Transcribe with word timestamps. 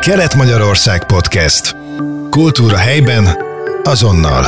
Kelet-Magyarország 0.00 1.06
Podcast. 1.06 1.76
Kultúra 2.30 2.76
helyben, 2.76 3.24
azonnal. 3.82 4.44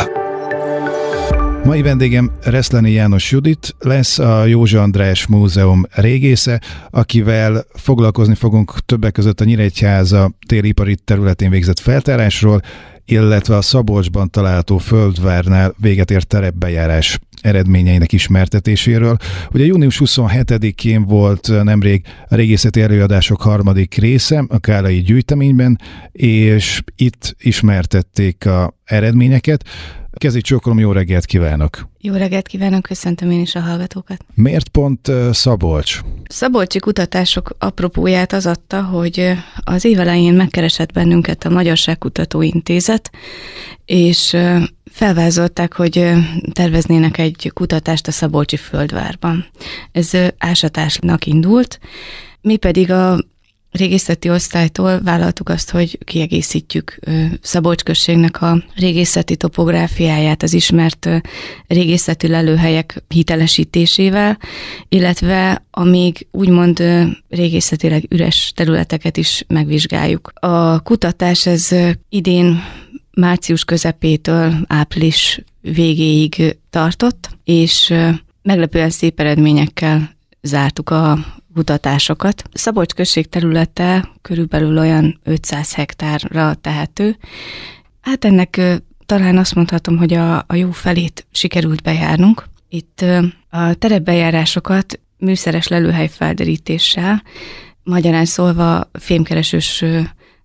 Mai 1.64 1.82
vendégem 1.82 2.30
Reszleni 2.43 2.90
János 2.90 3.30
Judit 3.30 3.75
lesz 3.79 4.18
a 4.18 4.45
Józsa 4.45 4.82
András 4.82 5.27
Múzeum 5.27 5.86
régésze, 5.95 6.61
akivel 6.91 7.64
foglalkozni 7.75 8.34
fogunk 8.34 8.75
többek 8.86 9.12
között 9.12 9.41
a 9.41 9.45
Nyíregyháza 9.45 10.30
téripari 10.46 10.96
területén 11.04 11.50
végzett 11.50 11.80
feltárásról, 11.80 12.62
illetve 13.05 13.57
a 13.57 13.62
Szabolcsban 13.62 14.30
található 14.30 14.79
Földvárnál 14.79 15.75
véget 15.80 16.11
ért 16.11 16.27
terepbejárás 16.27 17.18
eredményeinek 17.41 18.12
ismertetéséről. 18.12 19.17
Ugye 19.53 19.64
június 19.64 20.00
27-én 20.05 21.04
volt 21.04 21.62
nemrég 21.62 22.04
a 22.29 22.35
régészeti 22.35 22.80
előadások 22.80 23.43
harmadik 23.43 23.95
része 23.95 24.45
a 24.49 24.59
Kálai 24.59 25.00
gyűjteményben, 25.00 25.81
és 26.12 26.82
itt 26.96 27.36
ismertették 27.39 28.46
a 28.46 28.75
eredményeket. 28.85 29.64
Kezdjük 30.22 30.44
csókolom, 30.44 30.79
jó 30.79 30.93
reggelt 30.93 31.25
kívánok! 31.25 31.89
Jó 32.00 32.14
reggelt 32.14 32.47
kívánok, 32.47 32.83
köszöntöm 32.83 33.31
én 33.31 33.41
is 33.41 33.55
a 33.55 33.61
hallgatókat. 33.61 34.25
Miért 34.34 34.69
pont 34.69 35.11
Szabolcs? 35.33 36.00
Szabolcsi 36.25 36.78
kutatások 36.78 37.55
apropóját 37.58 38.33
az 38.33 38.47
adta, 38.47 38.83
hogy 38.83 39.33
az 39.64 39.84
évelején 39.84 40.34
megkeresett 40.34 40.92
bennünket 40.92 41.45
a 41.45 41.50
Magyarságkutató 41.50 42.42
Intézet, 42.42 43.11
és 43.84 44.36
felvázolták, 44.91 45.72
hogy 45.72 46.12
terveznének 46.53 47.19
egy 47.19 47.50
kutatást 47.55 48.06
a 48.06 48.12
Szabolcsi 48.12 48.56
földvárban. 48.56 49.47
Ez 49.92 50.11
ásatásnak 50.39 51.27
indult, 51.27 51.78
mi 52.41 52.56
pedig 52.56 52.91
a 52.91 53.19
régészeti 53.72 54.31
osztálytól 54.31 55.00
vállaltuk 55.00 55.48
azt, 55.48 55.70
hogy 55.70 55.98
kiegészítjük 56.05 56.98
Szabolcs 57.41 57.83
községnek 57.83 58.42
a 58.42 58.65
régészeti 58.75 59.37
topográfiáját 59.37 60.42
az 60.42 60.53
ismert 60.53 61.09
régészeti 61.67 62.28
lelőhelyek 62.28 63.03
hitelesítésével, 63.09 64.39
illetve 64.89 65.65
a 65.70 65.84
még 65.84 66.27
úgymond 66.31 66.83
régészetileg 67.28 68.06
üres 68.09 68.53
területeket 68.56 69.17
is 69.17 69.45
megvizsgáljuk. 69.48 70.33
A 70.34 70.81
kutatás 70.81 71.47
ez 71.47 71.69
idén 72.09 72.62
március 73.15 73.65
közepétől 73.65 74.55
április 74.67 75.45
végéig 75.61 76.56
tartott, 76.70 77.31
és 77.45 77.95
meglepően 78.43 78.91
szép 78.91 79.20
eredményekkel 79.20 80.17
zártuk 80.43 80.91
a 80.91 81.19
kutatásokat. 81.55 82.42
Szabolcs 82.53 82.92
község 82.92 83.28
területe 83.28 84.08
körülbelül 84.22 84.78
olyan 84.78 85.20
500 85.25 85.75
hektárra 85.75 86.55
tehető. 86.55 87.17
Hát 88.00 88.25
ennek 88.25 88.61
talán 89.06 89.39
azt 89.39 89.55
mondhatom, 89.55 89.97
hogy 89.97 90.12
a, 90.14 90.36
a 90.39 90.55
jó 90.55 90.70
felét 90.70 91.27
sikerült 91.33 91.83
bejárnunk. 91.83 92.44
Itt 92.69 93.05
a 93.50 93.75
terepbejárásokat 93.75 95.00
műszeres 95.19 95.69
lelőhely 95.69 96.09
felderítéssel, 96.09 97.22
magyarán 97.83 98.25
szólva 98.25 98.91
fémkeresős 98.92 99.84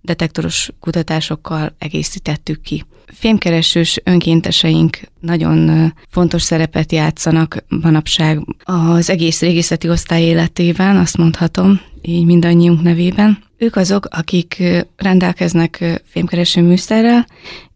detektoros 0.08 0.70
kutatásokkal 0.80 1.76
egészítettük 1.78 2.62
ki. 2.62 2.86
Fémkeresős 3.06 4.00
önkénteseink 4.04 5.00
nagyon 5.20 5.94
fontos 6.10 6.42
szerepet 6.42 6.92
játszanak 6.92 7.64
manapság 7.68 8.42
az 8.64 9.10
egész 9.10 9.42
régészeti 9.42 9.90
osztály 9.90 10.22
életében, 10.22 10.98
azt 10.98 11.18
mondhatom, 11.18 11.80
így 12.02 12.26
mindannyiunk 12.26 12.82
nevében. 12.82 13.38
Ők 13.58 13.76
azok, 13.76 14.06
akik 14.06 14.64
rendelkeznek 14.96 16.02
fémkereső 16.06 16.62
műszerrel, 16.62 17.28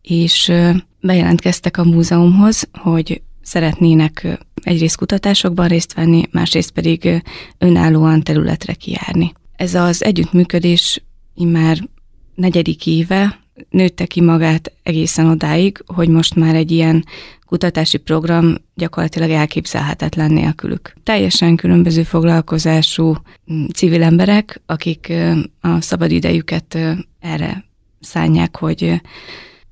és 0.02 0.52
bejelentkeztek 1.02 1.78
a 1.78 1.84
múzeumhoz, 1.84 2.70
hogy 2.72 3.22
szeretnének 3.42 4.40
egyrészt 4.64 4.98
kutatásokban 4.98 5.68
részt 5.68 5.94
venni, 5.94 6.24
másrészt 6.32 6.72
pedig 6.72 7.24
önállóan 7.58 8.22
területre 8.24 8.74
kijárni. 8.74 9.34
Ez 9.56 9.74
az 9.74 10.04
együttműködés 10.04 11.04
immár 11.36 11.90
negyedik 12.36 12.88
éve 12.88 13.40
nőtte 13.70 14.06
ki 14.06 14.22
magát 14.22 14.72
egészen 14.84 15.26
odáig, 15.26 15.84
hogy 15.86 16.10
most 16.10 16.36
már 16.36 16.56
egy 16.56 16.72
ilyen 16.72 17.06
kutatási 17.46 17.98
program 17.98 18.56
gyakorlatilag 18.76 19.30
elképzelhetetlen 19.30 20.32
nélkülük. 20.32 20.94
Teljesen 21.04 21.56
különböző 21.56 22.04
foglalkozású 22.04 23.16
mm, 23.54 23.66
civil 23.74 24.04
emberek, 24.04 24.62
akik 24.66 25.14
a 25.62 25.82
szabad 25.82 26.12
idejüket 26.12 26.78
erre 27.20 27.66
szánják, 28.00 28.58
hogy 28.58 29.02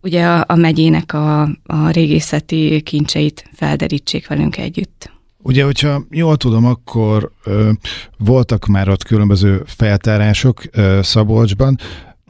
ugye 0.02 0.26
a, 0.26 0.44
a 0.47 0.56
megyének 0.56 1.14
a, 1.14 1.41
a 1.64 1.90
régészeti 1.91 2.81
kincseit 2.81 3.50
felderítsék 3.53 4.28
velünk 4.28 4.58
együtt. 4.58 5.12
Ugye, 5.41 5.64
hogyha 5.64 6.03
jól 6.09 6.38
tudom, 6.38 6.66
akkor 6.66 7.31
ö, 7.44 7.72
voltak 8.18 8.66
már 8.66 8.90
ott 8.90 9.03
különböző 9.03 9.64
feltárások 9.66 10.62
ö, 10.72 11.00
Szabolcsban, 11.03 11.78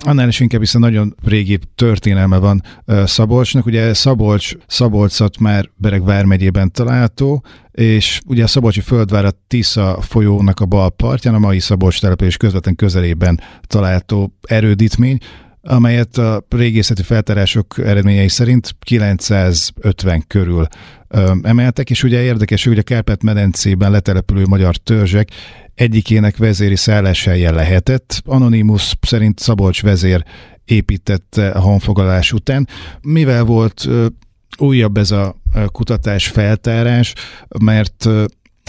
annál 0.05 0.27
is 0.27 0.39
inkább 0.39 0.59
hiszen 0.59 0.81
nagyon 0.81 1.15
régi 1.23 1.59
történelme 1.75 2.37
van 2.37 2.61
Szabolcsnak. 3.05 3.65
Ugye 3.65 3.93
Szabolcs, 3.93 4.51
Szabolcsat 4.67 5.39
már 5.39 5.69
Bereg 5.75 6.03
vármegyében 6.03 6.71
található, 6.71 7.43
és 7.71 8.19
ugye 8.25 8.43
a 8.43 8.47
Szabolcsi 8.47 8.81
földvár 8.81 9.25
a 9.25 9.31
Tisza 9.47 10.01
folyónak 10.01 10.59
a 10.59 10.65
bal 10.65 10.89
partján, 10.89 11.33
a 11.33 11.39
mai 11.39 11.59
Szabolcs 11.59 12.01
település 12.01 12.37
közvetlen 12.37 12.75
közelében 12.75 13.39
található 13.61 14.33
erődítmény, 14.41 15.17
amelyet 15.61 16.17
a 16.17 16.45
régészeti 16.49 17.03
feltárások 17.03 17.77
eredményei 17.77 18.27
szerint 18.27 18.75
950 18.79 20.23
körül 20.27 20.67
emeltek, 21.41 21.89
és 21.89 22.03
ugye 22.03 22.21
érdekes, 22.21 22.65
hogy 22.65 22.77
a 22.77 22.83
Kárpát-medencében 22.83 23.91
letelepülő 23.91 24.43
magyar 24.45 24.75
törzsek 24.75 25.29
egyikének 25.79 26.37
vezéri 26.37 26.75
szálláshelye 26.75 27.51
lehetett. 27.51 28.21
Anonymous 28.25 28.93
szerint 29.01 29.39
Szabolcs 29.39 29.81
vezér 29.81 30.23
építette 30.65 31.49
a 31.49 31.59
honfoglalás 31.59 32.31
után. 32.31 32.67
Mivel 33.01 33.43
volt 33.43 33.87
újabb 34.57 34.97
ez 34.97 35.11
a 35.11 35.35
kutatás 35.71 36.27
feltárás, 36.27 37.13
mert 37.59 38.09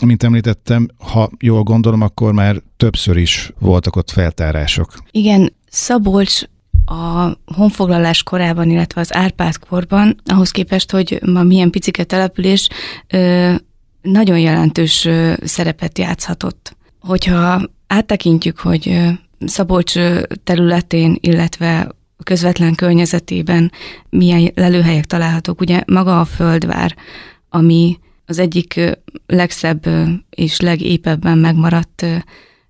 mint 0.03 0.23
említettem, 0.23 0.89
ha 0.99 1.31
jól 1.41 1.63
gondolom, 1.63 2.01
akkor 2.01 2.33
már 2.33 2.63
többször 2.77 3.17
is 3.17 3.53
voltak 3.59 3.97
ott 3.97 4.11
feltárások. 4.11 4.93
Igen, 5.11 5.53
Szabolcs 5.71 6.41
a 6.85 7.33
honfoglalás 7.45 8.23
korában, 8.23 8.71
illetve 8.71 9.01
az 9.01 9.15
Árpád 9.15 9.59
korban, 9.59 10.21
ahhoz 10.25 10.51
képest, 10.51 10.91
hogy 10.91 11.21
ma 11.27 11.43
milyen 11.43 11.71
picike 11.71 12.05
település, 12.05 12.69
nagyon 14.03 14.39
jelentős 14.39 15.09
szerepet 15.45 15.99
játszhatott. 15.99 16.79
Hogyha 17.01 17.63
áttekintjük, 17.87 18.59
hogy 18.59 19.01
Szabolcs 19.47 19.95
területén, 20.45 21.17
illetve 21.21 21.89
közvetlen 22.25 22.75
környezetében 22.75 23.73
milyen 24.09 24.51
lelőhelyek 24.55 25.05
találhatók, 25.05 25.61
ugye 25.61 25.83
maga 25.87 26.21
a 26.21 26.25
Földvár, 26.25 26.97
ami 27.49 27.99
az 28.27 28.39
egyik 28.39 28.81
legszebb 29.27 29.87
és 30.31 30.61
legépebben 30.61 31.39
megmaradt 31.39 32.07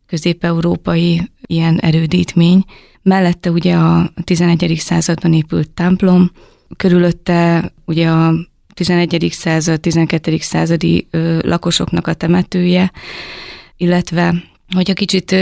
közép-európai 0.07 1.31
ilyen 1.47 1.79
erődítmény. 1.79 2.65
Mellette 3.03 3.51
ugye 3.51 3.75
a 3.75 4.13
11. 4.25 4.77
században 4.79 5.33
épült 5.33 5.71
templom, 5.71 6.31
körülötte 6.77 7.73
ugye 7.85 8.09
a 8.09 8.35
11. 8.75 9.29
század, 9.31 9.81
12. 9.81 10.37
századi 10.41 11.09
lakosoknak 11.41 12.07
a 12.07 12.15
temetője, 12.15 12.93
illetve, 13.81 14.35
hogyha 14.75 14.95
kicsit 14.95 15.37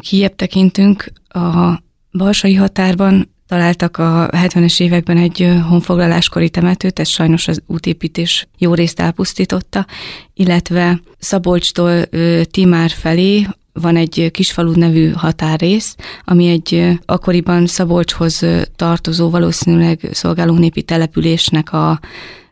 kiebb 0.00 0.34
tekintünk, 0.34 1.12
a 1.28 1.82
balsai 2.12 2.54
határban 2.54 3.34
találtak 3.46 3.96
a 3.96 4.28
70-es 4.30 4.80
években 4.80 5.16
egy 5.16 5.58
honfoglaláskori 5.68 6.50
temetőt, 6.50 6.98
ez 6.98 7.08
sajnos 7.08 7.48
az 7.48 7.62
útépítés 7.66 8.48
jó 8.58 8.74
részt 8.74 9.00
elpusztította, 9.00 9.86
illetve 10.34 11.00
Szabolcstól 11.18 12.04
Timár 12.50 12.90
felé 12.90 13.46
van 13.72 13.96
egy 13.96 14.28
kisfalu 14.30 14.72
nevű 14.72 15.10
határrész, 15.10 15.96
ami 16.24 16.48
egy 16.48 16.98
akkoriban 17.04 17.66
Szabolcshoz 17.66 18.46
tartozó, 18.76 19.30
valószínűleg 19.30 20.08
szolgáló 20.12 20.54
népi 20.54 20.82
településnek 20.82 21.72
a 21.72 22.00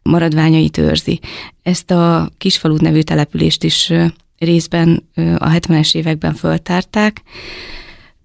maradványait 0.02 0.78
őrzi. 0.78 1.20
Ezt 1.62 1.90
a 1.90 2.30
kisfalu 2.38 2.76
nevű 2.80 3.00
települést 3.00 3.64
is 3.64 3.92
részben 4.44 5.08
a 5.16 5.50
70-es 5.50 5.94
években 5.94 6.34
föltárták, 6.34 7.22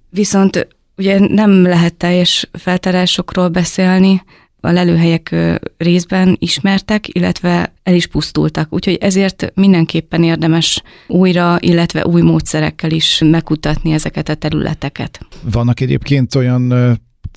viszont 0.09 0.67
ugye 0.97 1.19
nem 1.19 1.61
lehet 1.61 1.95
teljes 1.95 2.49
feltárásokról 2.51 3.47
beszélni, 3.47 4.21
a 4.59 4.71
lelőhelyek 4.71 5.35
részben 5.77 6.35
ismertek, 6.39 7.15
illetve 7.15 7.73
el 7.83 7.93
is 7.93 8.07
pusztultak. 8.07 8.73
Úgyhogy 8.73 8.97
ezért 9.01 9.51
mindenképpen 9.55 10.23
érdemes 10.23 10.83
újra, 11.07 11.57
illetve 11.59 12.05
új 12.05 12.21
módszerekkel 12.21 12.91
is 12.91 13.21
megkutatni 13.25 13.91
ezeket 13.91 14.29
a 14.29 14.35
területeket. 14.35 15.19
Vannak 15.51 15.79
egyébként 15.79 16.35
olyan 16.35 16.73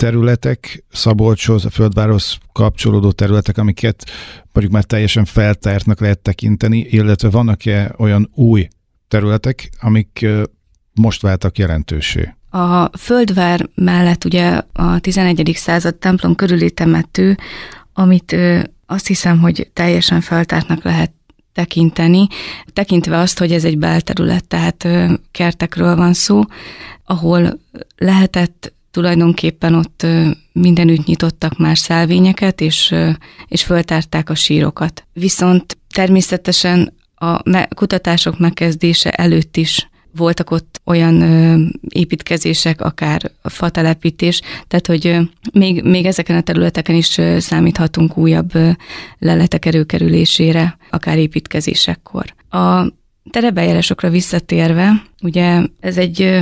területek, 0.01 0.85
Szabolcshoz, 0.91 1.65
a 1.65 1.71
földvárhoz 1.71 2.39
kapcsolódó 2.53 3.11
területek, 3.11 3.59
amiket 3.59 4.11
mondjuk 4.53 4.75
már 4.75 4.85
teljesen 4.85 5.25
feltártnak 5.25 6.01
lehet 6.01 6.19
tekinteni, 6.19 6.79
illetve 6.79 7.31
vannak-e 7.31 7.95
olyan 7.99 8.31
új 8.35 8.69
területek, 9.09 9.71
amik 9.81 10.27
most 10.95 11.23
váltak 11.23 11.59
jelentősé? 11.59 12.35
A 12.51 12.99
földvár 12.99 13.69
mellett 13.75 14.25
ugye 14.25 14.61
a 14.73 14.99
11. 14.99 15.53
század 15.55 15.95
templom 15.95 16.35
körüli 16.35 16.71
temető, 16.71 17.37
amit 17.93 18.37
azt 18.87 19.07
hiszem, 19.07 19.39
hogy 19.39 19.71
teljesen 19.73 20.21
feltártnak 20.21 20.83
lehet 20.83 21.13
tekinteni, 21.53 22.27
tekintve 22.73 23.19
azt, 23.19 23.39
hogy 23.39 23.53
ez 23.53 23.65
egy 23.65 23.79
belterület, 23.79 24.47
tehát 24.47 24.89
kertekről 25.31 25.97
van 25.97 26.13
szó, 26.13 26.43
ahol 27.05 27.61
lehetett 27.97 28.73
tulajdonképpen 28.91 29.75
ott 29.75 30.07
mindenütt 30.53 31.07
nyitottak 31.07 31.59
már 31.59 31.79
szelvényeket, 31.79 32.61
és, 32.61 32.95
és 33.47 33.63
föltárták 33.63 34.31
a 34.31 34.35
sírokat. 34.35 35.07
Viszont 35.13 35.79
természetesen 35.95 36.93
a 37.15 37.65
kutatások 37.75 38.39
megkezdése 38.39 39.11
előtt 39.11 39.57
is 39.57 39.91
voltak 40.17 40.51
ott 40.51 40.81
olyan 40.85 41.21
ö, 41.21 41.65
építkezések, 41.89 42.81
akár 42.81 43.31
fatelepítés, 43.43 44.41
tehát 44.69 44.87
hogy 44.87 45.07
ö, 45.07 45.21
még, 45.53 45.83
még 45.83 46.07
ezeken 46.07 46.37
a 46.37 46.41
területeken 46.41 46.95
is 46.95 47.19
ö, 47.19 47.39
számíthatunk 47.39 48.17
újabb 48.17 48.55
ö, 48.55 48.71
leletek 49.19 49.67
erőkerülésére, 49.67 50.77
akár 50.91 51.19
építkezésekkor. 51.19 52.35
A 52.49 52.87
terebejárásokra 53.31 54.11
visszatérve, 54.11 55.03
ugye 55.23 55.63
ez 55.81 55.97
egy 55.97 56.41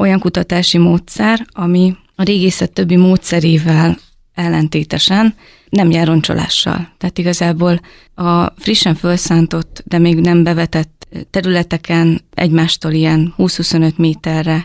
olyan 0.00 0.18
kutatási 0.18 0.78
módszer, 0.78 1.46
ami 1.50 1.96
a 2.14 2.22
régészet 2.22 2.72
többi 2.72 2.96
módszerével 2.96 3.98
ellentétesen 4.34 5.34
nem 5.68 5.90
jár 5.90 6.06
roncsolással. 6.06 6.92
Tehát 6.98 7.18
igazából 7.18 7.80
a 8.14 8.52
frissen 8.56 8.94
felszántott, 8.94 9.82
de 9.86 9.98
még 9.98 10.20
nem 10.20 10.42
bevetett 10.42 11.06
területeken 11.30 12.20
egymástól 12.34 12.92
ilyen 12.92 13.34
20-25 13.38 13.96
méterre 13.96 14.64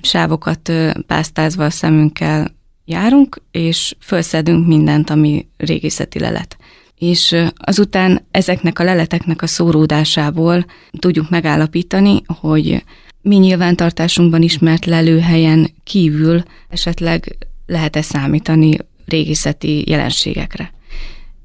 sávokat 0.00 0.72
pásztázva 1.06 1.64
a 1.64 1.70
szemünkkel 1.70 2.54
járunk, 2.84 3.42
és 3.50 3.94
felszedünk 3.98 4.66
mindent, 4.66 5.10
ami 5.10 5.46
régészeti 5.56 6.18
lelet. 6.18 6.56
És 6.98 7.36
azután 7.54 8.26
ezeknek 8.30 8.78
a 8.78 8.84
leleteknek 8.84 9.42
a 9.42 9.46
szóródásából 9.46 10.66
tudjuk 10.98 11.30
megállapítani, 11.30 12.22
hogy 12.40 12.84
mi 13.22 13.36
nyilvántartásunkban 13.36 14.42
ismert 14.42 14.84
lelőhelyen 14.84 15.70
kívül 15.84 16.42
esetleg 16.68 17.36
lehet-e 17.66 18.02
számítani 18.02 18.76
régészeti 19.06 19.90
jelenségekre. 19.90 20.72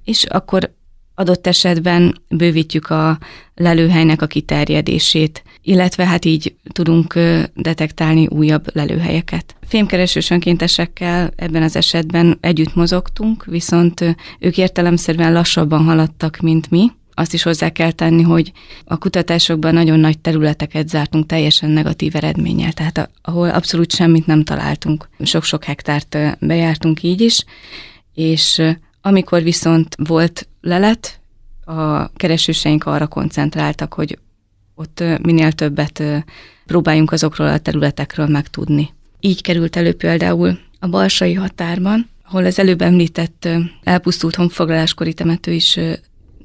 És 0.04 0.24
akkor 0.24 0.76
adott 1.16 1.48
esetben 1.48 2.22
bővítjük 2.30 2.90
a 2.90 3.20
lelőhelynek 3.56 4.22
a 4.22 4.28
kiterjedését, 4.28 5.44
illetve 5.62 6.06
hát 6.06 6.26
így 6.26 6.56
tudunk 6.72 7.20
detektálni 7.54 8.28
újabb 8.28 8.76
lelőhelyeket. 8.76 9.56
Fémkeresős 9.68 10.30
önkéntesekkel 10.30 11.32
ebben 11.36 11.64
az 11.64 11.76
esetben 11.76 12.38
együtt 12.42 12.76
mozogtunk, 12.76 13.46
viszont 13.46 14.16
ők 14.40 14.58
értelemszerűen 14.58 15.34
lassabban 15.34 15.84
haladtak, 15.84 16.38
mint 16.38 16.72
mi, 16.72 16.92
azt 17.20 17.34
is 17.34 17.44
hozzá 17.44 17.70
kell 17.70 17.92
tenni, 17.92 18.22
hogy 18.22 18.52
a 18.86 18.98
kutatásokban 18.98 19.74
nagyon 19.74 20.00
nagy 20.00 20.20
területeket 20.20 20.90
zártunk 20.90 21.26
teljesen 21.26 21.70
negatív 21.70 22.16
eredménnyel, 22.16 22.72
tehát 22.72 23.10
ahol 23.22 23.50
abszolút 23.50 23.92
semmit 23.92 24.26
nem 24.26 24.44
találtunk. 24.44 25.10
Sok-sok 25.20 25.64
hektárt 25.64 26.18
bejártunk 26.40 27.04
így 27.04 27.22
is, 27.22 27.44
és 28.14 28.62
amikor 29.02 29.44
viszont 29.44 29.96
volt 30.08 30.48
lelet, 30.62 31.20
a 31.66 32.12
keresőseink 32.12 32.86
arra 32.86 33.08
koncentráltak, 33.08 33.94
hogy 33.94 34.20
ott 34.76 35.04
minél 35.22 35.52
többet 35.52 36.04
próbáljunk 36.66 37.12
azokról 37.12 37.48
a 37.48 37.60
területekről 37.60 38.28
megtudni. 38.28 38.94
Így 39.20 39.42
került 39.42 39.76
elő 39.76 39.94
például 39.94 40.60
a 40.80 40.88
balsai 40.88 41.34
határban, 41.34 42.10
ahol 42.26 42.46
az 42.46 42.60
előbb 42.60 42.82
említett 42.82 43.48
elpusztult 43.84 44.36
honfoglaláskori 44.36 45.14
temető 45.14 45.52
is 45.52 45.80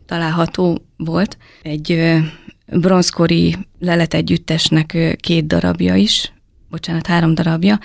található 0.06 0.86
volt. 0.96 1.36
Egy 1.62 2.16
bronzkori 2.66 3.56
leletegyüttesnek 3.78 5.16
két 5.20 5.46
darabja 5.46 5.94
is, 5.94 6.32
bocsánat, 6.70 7.06
három 7.06 7.34
darabja, 7.34 7.78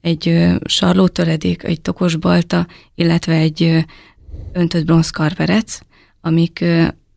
egy 0.00 0.48
sarlótöredék, 0.64 1.62
egy 1.62 1.80
tokos 1.80 2.16
balta, 2.16 2.66
illetve 2.94 3.34
egy 3.34 3.84
öntött 4.52 4.84
bronzkarverec, 4.84 5.78
amik 6.20 6.64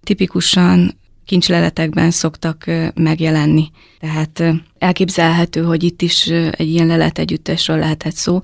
tipikusan 0.03 0.97
kincsleletekben 1.25 2.11
szoktak 2.11 2.65
megjelenni. 2.95 3.69
Tehát 3.99 4.43
elképzelhető, 4.77 5.63
hogy 5.63 5.83
itt 5.83 6.01
is 6.01 6.27
egy 6.27 6.69
ilyen 6.69 6.87
leletegyüttesről 6.87 7.77
lehetett 7.77 8.13
szó, 8.15 8.39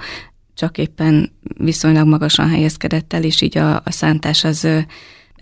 csak 0.54 0.78
éppen 0.78 1.32
viszonylag 1.58 2.08
magasan 2.08 2.50
helyezkedett 2.50 3.14
el, 3.14 3.24
és 3.24 3.42
így 3.42 3.58
a, 3.58 3.76
a 3.76 3.92
szántás 3.92 4.44
az 4.44 4.68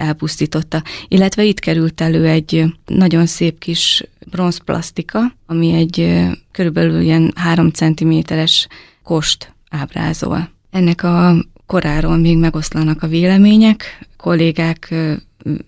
elpusztította. 0.01 0.83
Illetve 1.07 1.43
itt 1.43 1.59
került 1.59 2.01
elő 2.01 2.25
egy 2.25 2.65
nagyon 2.85 3.25
szép 3.25 3.59
kis 3.59 4.03
bronzplasztika, 4.31 5.19
ami 5.45 5.73
egy 5.73 6.27
körülbelül 6.51 7.01
ilyen 7.01 7.31
három 7.35 7.69
centiméteres 7.69 8.67
kost 9.03 9.53
ábrázol. 9.69 10.49
Ennek 10.71 11.03
a 11.03 11.45
koráról 11.65 12.17
még 12.17 12.37
megoszlanak 12.37 13.03
a 13.03 13.07
vélemények. 13.07 14.07
kollégák 14.17 14.93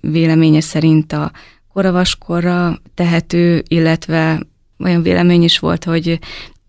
véleménye 0.01 0.61
szerint 0.61 1.13
a 1.13 1.31
koravaskorra 1.73 2.79
tehető, 2.93 3.63
illetve 3.67 4.39
olyan 4.79 5.01
vélemény 5.01 5.43
is 5.43 5.59
volt, 5.59 5.83
hogy 5.83 6.19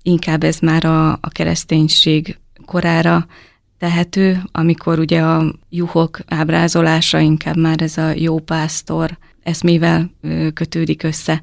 inkább 0.02 0.44
ez 0.44 0.58
már 0.58 0.84
a, 0.84 1.12
a 1.12 1.28
kereszténység 1.28 2.38
korára 2.64 3.26
tehető, 3.84 4.42
amikor 4.52 4.98
ugye 4.98 5.20
a 5.20 5.54
juhok 5.70 6.18
ábrázolása 6.28 7.18
inkább 7.18 7.56
már 7.56 7.82
ez 7.82 7.96
a 7.98 8.12
jó 8.16 8.38
pásztor 8.38 9.18
eszmével 9.42 10.10
kötődik 10.54 11.02
össze. 11.02 11.42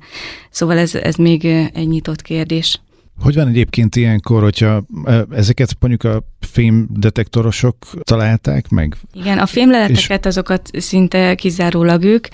Szóval 0.49 0.77
ez, 0.77 0.95
ez 0.95 1.15
még 1.15 1.45
egy 1.45 1.87
nyitott 1.87 2.21
kérdés. 2.21 2.81
Hogy 3.19 3.35
van 3.35 3.47
egyébként 3.47 3.95
ilyenkor, 3.95 4.41
hogyha 4.41 4.83
ezeket 5.29 5.75
mondjuk 5.79 6.03
a 6.03 6.23
fémdetektorosok 6.39 7.75
találták 8.03 8.69
meg? 8.69 8.97
Igen, 9.13 9.37
a 9.37 9.45
fémleleteket 9.45 10.25
és... 10.25 10.31
azokat 10.31 10.69
szinte 10.73 11.35
kizárólag 11.35 12.03
ők, 12.03 12.27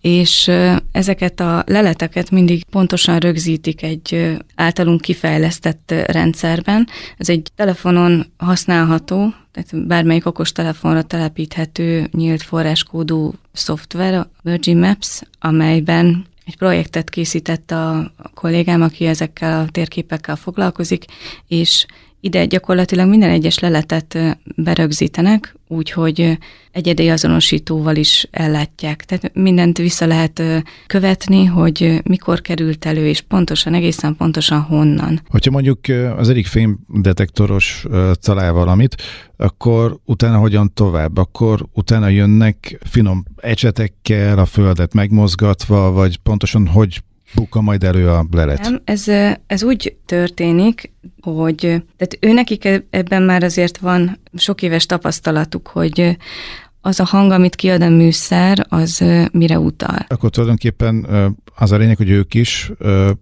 és 0.00 0.50
ezeket 0.92 1.40
a 1.40 1.64
leleteket 1.66 2.30
mindig 2.30 2.64
pontosan 2.64 3.18
rögzítik 3.18 3.82
egy 3.82 4.36
általunk 4.54 5.00
kifejlesztett 5.00 5.94
rendszerben. 6.06 6.88
Ez 7.18 7.28
egy 7.28 7.50
telefonon 7.54 8.26
használható, 8.36 9.34
tehát 9.52 9.86
bármelyik 9.86 10.26
okos 10.26 10.52
telefonra 10.52 11.02
telepíthető 11.02 12.08
nyílt 12.12 12.42
forráskódú 12.42 13.32
szoftver, 13.52 14.14
a 14.14 14.30
Virgin 14.42 14.78
Maps, 14.78 15.22
amelyben 15.38 16.26
egy 16.44 16.56
projektet 16.56 17.10
készített 17.10 17.70
a 17.70 18.12
kollégám, 18.34 18.82
aki 18.82 19.06
ezekkel 19.06 19.60
a 19.60 19.70
térképekkel 19.70 20.36
foglalkozik, 20.36 21.04
és 21.46 21.86
ide 22.24 22.44
gyakorlatilag 22.44 23.08
minden 23.08 23.30
egyes 23.30 23.58
leletet 23.58 24.18
berögzítenek, 24.56 25.56
úgyhogy 25.68 26.38
egyedi 26.72 27.08
azonosítóval 27.08 27.96
is 27.96 28.28
ellátják. 28.30 29.04
Tehát 29.04 29.34
mindent 29.34 29.78
vissza 29.78 30.06
lehet 30.06 30.42
követni, 30.86 31.44
hogy 31.44 32.00
mikor 32.04 32.40
került 32.40 32.84
elő, 32.84 33.08
és 33.08 33.20
pontosan, 33.20 33.74
egészen 33.74 34.16
pontosan 34.16 34.60
honnan. 34.60 35.20
Hogyha 35.28 35.50
mondjuk 35.50 35.78
az 36.16 36.28
egyik 36.28 36.46
fémdetektoros 36.46 37.86
talál 38.20 38.52
valamit, 38.52 39.02
akkor 39.36 39.98
utána 40.04 40.38
hogyan 40.38 40.72
tovább? 40.74 41.16
Akkor 41.16 41.66
utána 41.72 42.08
jönnek 42.08 42.78
finom 42.84 43.24
ecsetekkel 43.36 44.38
a 44.38 44.46
földet 44.46 44.94
megmozgatva, 44.94 45.90
vagy 45.90 46.16
pontosan 46.16 46.66
hogy 46.66 47.02
bukka 47.34 47.60
majd 47.60 47.84
elő 47.84 48.08
a 48.08 48.26
lelet? 48.30 48.60
Nem, 48.60 48.80
ez, 48.84 49.08
ez 49.46 49.62
úgy 49.62 49.96
történik, 50.06 50.92
hogy 51.20 51.56
tehát 51.96 52.18
ő 52.20 52.32
nekik 52.32 52.68
ebben 52.90 53.22
már 53.22 53.42
azért 53.42 53.78
van 53.78 54.18
sok 54.34 54.62
éves 54.62 54.86
tapasztalatuk, 54.86 55.66
hogy 55.66 56.16
az 56.80 57.00
a 57.00 57.04
hang, 57.04 57.30
amit 57.30 57.54
kiad 57.54 57.82
a 57.82 57.88
műszer, 57.88 58.66
az 58.68 59.04
mire 59.32 59.58
utal. 59.58 60.04
Akkor 60.08 60.30
tulajdonképpen 60.30 61.06
az 61.54 61.72
a 61.72 61.76
lényeg, 61.76 61.96
hogy 61.96 62.10
ők 62.10 62.34
is 62.34 62.72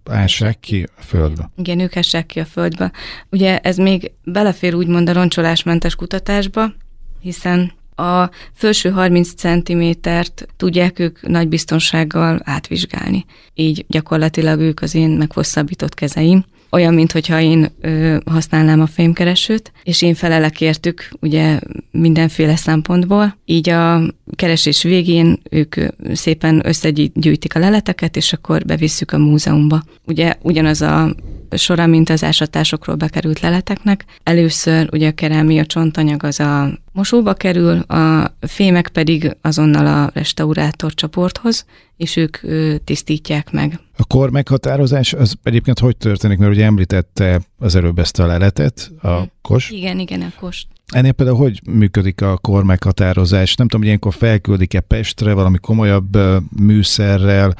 ássák 0.05 0.59
ki 0.59 0.87
a 0.97 1.01
földbe. 1.01 1.49
Igen, 1.55 1.79
ők 1.79 1.97
ássák 1.97 2.25
ki 2.25 2.39
a 2.39 2.45
földbe. 2.45 2.91
Ugye 3.29 3.59
ez 3.59 3.77
még 3.77 4.11
belefér 4.23 4.75
úgymond 4.75 5.09
a 5.09 5.13
roncsolásmentes 5.13 5.95
kutatásba, 5.95 6.73
hiszen 7.19 7.71
a 7.95 8.29
felső 8.53 8.89
30 8.89 9.33
centimétert 9.33 10.47
tudják 10.57 10.99
ők 10.99 11.27
nagy 11.27 11.47
biztonsággal 11.47 12.39
átvizsgálni. 12.43 13.25
Így 13.53 13.85
gyakorlatilag 13.87 14.59
ők 14.59 14.81
az 14.81 14.95
én 14.95 15.09
meghosszabbított 15.09 15.93
kezeim. 15.93 16.45
Olyan, 16.73 16.93
mintha 16.93 17.41
én 17.41 17.71
ö, 17.81 18.17
használnám 18.25 18.81
a 18.81 18.87
fémkeresőt, 18.87 19.71
és 19.83 20.01
én 20.01 20.13
felelek 20.13 20.61
értük, 20.61 21.09
ugye 21.19 21.59
mindenféle 21.91 22.55
szempontból. 22.55 23.37
Így 23.45 23.69
a 23.69 24.01
keresés 24.35 24.83
végén 24.83 25.39
ők 25.49 25.75
szépen 26.13 26.61
összegyűjtik 26.65 27.55
a 27.55 27.59
leleteket, 27.59 28.15
és 28.15 28.33
akkor 28.33 28.65
bevisszük 28.65 29.11
a 29.11 29.17
múzeumba. 29.17 29.83
Ugye 30.05 30.33
ugyanaz 30.41 30.81
a 30.81 31.15
során, 31.51 31.89
mint 31.89 32.09
az 32.09 32.23
ásatásokról 32.23 32.95
bekerült 32.95 33.39
leleteknek. 33.39 34.05
Először 34.23 34.89
ugye 34.91 35.07
a 35.07 35.11
kerámia 35.13 35.65
csontanyag 35.65 36.23
az 36.23 36.39
a 36.39 36.79
mosóba 36.91 37.33
kerül, 37.33 37.79
a 37.79 38.33
fémek 38.39 38.87
pedig 38.87 39.37
azonnal 39.41 39.87
a 39.87 40.11
restaurátor 40.13 40.93
csoporthoz, 40.93 41.65
és 41.97 42.15
ők 42.15 42.37
tisztítják 42.83 43.51
meg. 43.51 43.79
A 43.97 44.05
kor 44.05 44.29
meghatározás 44.29 45.13
az 45.13 45.35
egyébként 45.43 45.79
hogy 45.79 45.97
történik, 45.97 46.37
mert 46.37 46.51
ugye 46.51 46.65
említette 46.65 47.41
az 47.59 47.75
előbb 47.75 47.99
ezt 47.99 48.19
a 48.19 48.25
leletet, 48.25 48.91
a 49.01 49.17
hm. 49.17 49.23
kos. 49.41 49.69
Igen, 49.69 49.99
igen, 49.99 50.21
a 50.21 50.31
kos. 50.39 50.65
Ennél 50.87 51.11
például 51.11 51.37
hogy 51.37 51.61
működik 51.65 52.21
a 52.21 52.37
kor 52.37 52.63
meghatározás? 52.63 53.55
Nem 53.55 53.67
tudom, 53.67 53.79
hogy 53.79 53.87
ilyenkor 53.87 54.13
felküldik-e 54.13 54.79
Pestre 54.79 55.33
valami 55.33 55.57
komolyabb 55.57 56.17
műszerrel, 56.59 57.55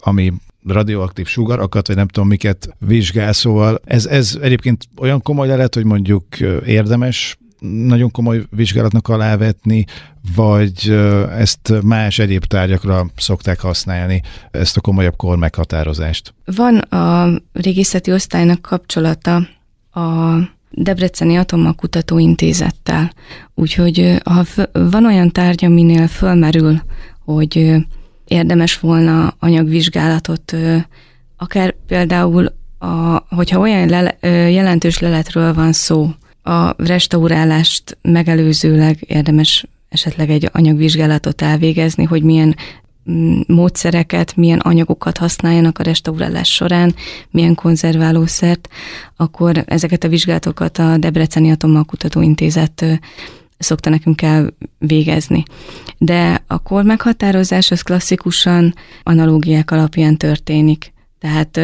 ami 0.00 0.32
radioaktív 0.66 1.26
sugarakat, 1.26 1.86
vagy 1.86 1.96
nem 1.96 2.08
tudom 2.08 2.28
miket 2.28 2.76
vizsgál, 2.78 3.32
szóval 3.32 3.80
ez, 3.84 4.06
ez 4.06 4.38
egyébként 4.42 4.88
olyan 4.98 5.22
komoly 5.22 5.46
lehet, 5.46 5.74
hogy 5.74 5.84
mondjuk 5.84 6.24
érdemes 6.66 7.38
nagyon 7.86 8.10
komoly 8.10 8.42
vizsgálatnak 8.50 9.08
alávetni, 9.08 9.84
vagy 10.34 10.90
ezt 11.38 11.72
más 11.82 12.18
egyéb 12.18 12.44
tárgyakra 12.44 13.06
szokták 13.16 13.60
használni, 13.60 14.22
ezt 14.50 14.76
a 14.76 14.80
komolyabb 14.80 15.16
kor 15.16 15.36
meghatározást? 15.36 16.34
Van 16.44 16.78
a 16.78 17.30
régészeti 17.52 18.12
osztálynak 18.12 18.62
kapcsolata 18.62 19.34
a 19.92 20.36
Debreceni 20.70 21.36
Atommakutató 21.36 22.18
Intézettel, 22.18 23.12
úgyhogy 23.54 24.20
ha 24.24 24.44
van 24.72 25.06
olyan 25.06 25.30
tárgy, 25.30 25.64
aminél 25.64 26.06
fölmerül, 26.06 26.82
hogy 27.24 27.74
érdemes 28.24 28.80
volna 28.80 29.34
anyagvizsgálatot, 29.38 30.56
akár 31.36 31.74
például, 31.86 32.52
a, 32.78 33.24
hogyha 33.28 33.58
olyan 33.58 33.88
lele, 33.88 34.16
jelentős 34.48 34.98
leletről 34.98 35.54
van 35.54 35.72
szó, 35.72 36.10
a 36.42 36.74
restaurálást 36.76 37.98
megelőzőleg 38.02 38.98
érdemes 39.06 39.66
esetleg 39.88 40.30
egy 40.30 40.48
anyagvizsgálatot 40.52 41.42
elvégezni, 41.42 42.04
hogy 42.04 42.22
milyen 42.22 42.56
mm, 43.10 43.40
módszereket, 43.46 44.36
milyen 44.36 44.58
anyagokat 44.58 45.18
használjanak 45.18 45.78
a 45.78 45.82
restaurálás 45.82 46.52
során, 46.52 46.94
milyen 47.30 47.54
konzerválószert, 47.54 48.68
akkor 49.16 49.64
ezeket 49.66 50.04
a 50.04 50.08
vizsgálatokat 50.08 50.78
a 50.78 50.96
Debreceni 50.98 51.50
Atommalkutató 51.50 52.20
Intézet 52.20 52.84
szokta 53.58 53.90
nekünk 53.90 54.22
elvégezni. 54.22 55.42
De 55.98 56.42
a 56.46 56.58
kor 56.58 56.84
meghatározás 56.84 57.70
az 57.70 57.82
klasszikusan 57.82 58.74
analógiák 59.02 59.70
alapján 59.70 60.16
történik. 60.16 60.92
Tehát 61.18 61.60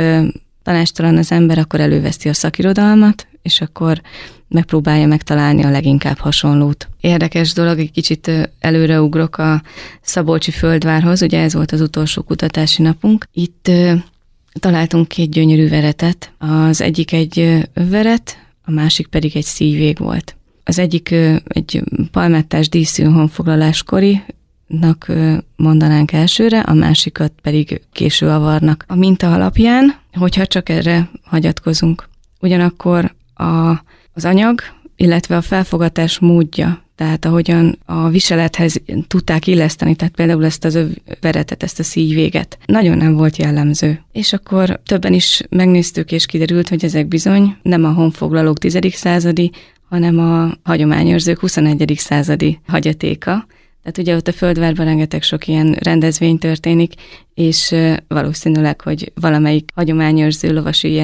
tanástalan 0.63 1.17
az 1.17 1.33
ember, 1.33 1.59
akkor 1.59 1.81
előveszti 1.81 2.29
a 2.29 2.35
szakirodalmat, 2.35 3.27
és 3.43 3.61
akkor 3.61 4.01
megpróbálja 4.49 5.07
megtalálni 5.07 5.63
a 5.63 5.71
leginkább 5.71 6.19
hasonlót. 6.19 6.89
Érdekes 7.01 7.53
dolog, 7.53 7.79
egy 7.79 7.91
kicsit 7.91 8.31
előreugrok 8.59 9.39
a 9.39 9.63
Szabolcsi 10.01 10.51
földvárhoz, 10.51 11.23
ugye 11.23 11.41
ez 11.41 11.55
volt 11.55 11.73
az 11.73 11.81
utolsó 11.81 12.23
kutatási 12.23 12.83
napunk. 12.83 13.29
Itt 13.33 13.71
találtunk 14.53 15.09
két 15.09 15.31
gyönyörű 15.31 15.69
veretet. 15.69 16.33
Az 16.39 16.81
egyik 16.81 17.13
egy 17.13 17.67
veret, 17.75 18.39
a 18.65 18.71
másik 18.71 19.07
pedig 19.07 19.37
egy 19.37 19.45
szívvég 19.45 19.99
volt. 19.99 20.37
Az 20.65 20.79
egyik 20.79 21.11
egy 21.49 21.83
palmettás 22.11 22.69
díszű 22.69 23.05
honfoglaláskori, 23.05 24.23
mondanánk 25.57 26.13
elsőre, 26.13 26.61
a 26.61 26.75
másikat 26.75 27.33
pedig 27.43 27.81
késő 27.93 28.29
avarnak. 28.29 28.85
A 28.89 28.95
minta 28.95 29.33
alapján, 29.33 29.95
hogyha 30.13 30.47
csak 30.47 30.69
erre 30.69 31.11
hagyatkozunk. 31.25 32.09
Ugyanakkor 32.41 33.15
a, 33.35 33.71
az 34.19 34.25
anyag, 34.25 34.61
illetve 34.97 35.37
a 35.37 35.41
felfogatás 35.41 36.19
módja, 36.19 36.83
tehát 36.95 37.25
ahogyan 37.25 37.79
a 37.85 38.09
viselethez 38.09 38.81
tudták 39.07 39.47
illeszteni, 39.47 39.95
tehát 39.95 40.15
például 40.15 40.45
ezt 40.45 40.65
az 40.65 40.79
veretet, 41.21 41.63
ezt 41.63 41.79
a 41.79 41.83
szívvéget, 41.83 42.59
nagyon 42.67 42.97
nem 42.97 43.15
volt 43.15 43.37
jellemző. 43.37 44.01
És 44.13 44.33
akkor 44.33 44.81
többen 44.85 45.13
is 45.13 45.43
megnéztük, 45.49 46.13
és 46.13 46.27
kiderült, 46.27 46.69
hogy 46.69 46.85
ezek 46.85 47.07
bizony 47.07 47.57
nem 47.63 47.85
a 47.85 47.93
honfoglalók 47.93 48.59
10. 48.59 48.79
századi, 48.91 49.51
hanem 49.89 50.19
a 50.19 50.53
hagyományőrzők 50.63 51.39
21. 51.39 51.93
századi 51.97 52.59
hagyatéka. 52.67 53.47
Tehát 53.83 53.99
ugye 53.99 54.17
ott 54.17 54.29
a 54.29 54.33
földvárban 54.33 54.87
rengeteg 54.87 55.23
sok 55.23 55.47
ilyen 55.47 55.73
rendezvény 55.73 56.39
történik, 56.39 56.93
és 57.35 57.75
valószínűleg, 58.09 58.81
hogy 58.81 59.13
valamelyik 59.15 59.71
hagyományőrző 59.75 60.53
lovasi 60.53 61.03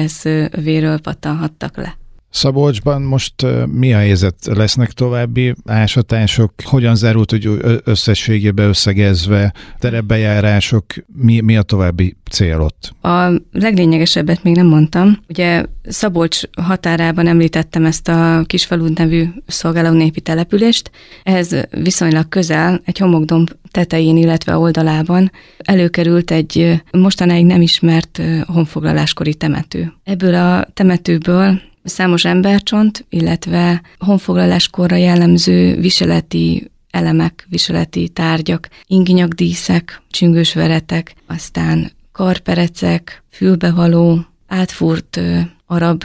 véről 0.63 0.99
pattanhattak 0.99 1.77
le. 1.77 1.97
Szabolcsban 2.35 3.01
most 3.01 3.33
mi 3.71 3.93
a 3.93 3.97
helyzet? 3.97 4.35
Lesznek 4.45 4.91
további 4.91 5.53
ásatások? 5.65 6.53
Hogyan 6.63 6.95
zárult, 6.95 7.31
hogy 7.31 7.49
összességében 7.83 8.67
összegezve 8.67 9.53
terepbejárások? 9.79 10.85
Mi, 11.15 11.39
mi 11.39 11.57
a 11.57 11.61
további 11.61 12.15
cél 12.31 12.59
ott? 12.59 12.95
A 13.01 13.41
leglényegesebbet 13.51 14.43
még 14.43 14.55
nem 14.55 14.67
mondtam. 14.67 15.19
Ugye 15.29 15.65
Szabolcs 15.87 16.41
határában 16.61 17.27
említettem 17.27 17.85
ezt 17.85 18.07
a 18.07 18.43
Kisfalu 18.45 18.87
nevű 18.95 19.25
szolgáló 19.47 19.89
népi 19.89 20.21
települést. 20.21 20.91
Ehhez 21.23 21.67
viszonylag 21.69 22.29
közel, 22.29 22.81
egy 22.85 22.97
homokdomb 22.97 23.49
tetején, 23.71 24.17
illetve 24.17 24.57
oldalában 24.57 25.31
előkerült 25.57 26.31
egy 26.31 26.81
mostanáig 26.91 27.45
nem 27.45 27.61
ismert 27.61 28.21
honfoglaláskori 28.45 29.33
temető. 29.33 29.93
Ebből 30.03 30.35
a 30.35 30.67
temetőből 30.73 31.61
számos 31.85 32.25
embercsont, 32.25 33.05
illetve 33.09 33.81
honfoglaláskorra 33.99 34.95
jellemző 34.95 35.79
viseleti 35.79 36.71
elemek, 36.89 37.45
viseleti 37.49 38.09
tárgyak, 38.09 38.69
ingnyagdíszek, 38.87 40.01
csüngősveretek, 40.09 41.15
aztán 41.27 41.91
karperecek, 42.11 43.23
fülbevaló, 43.29 44.25
átfúrt 44.47 45.17
ö, 45.17 45.39
arab 45.65 46.03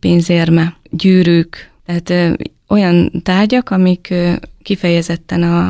pénzérme, 0.00 0.76
gyűrűk, 0.90 1.70
tehát 1.86 2.10
ö, 2.10 2.32
olyan 2.68 3.22
tárgyak, 3.22 3.70
amik 3.70 4.08
ö, 4.10 4.32
kifejezetten 4.62 5.42
a, 5.42 5.68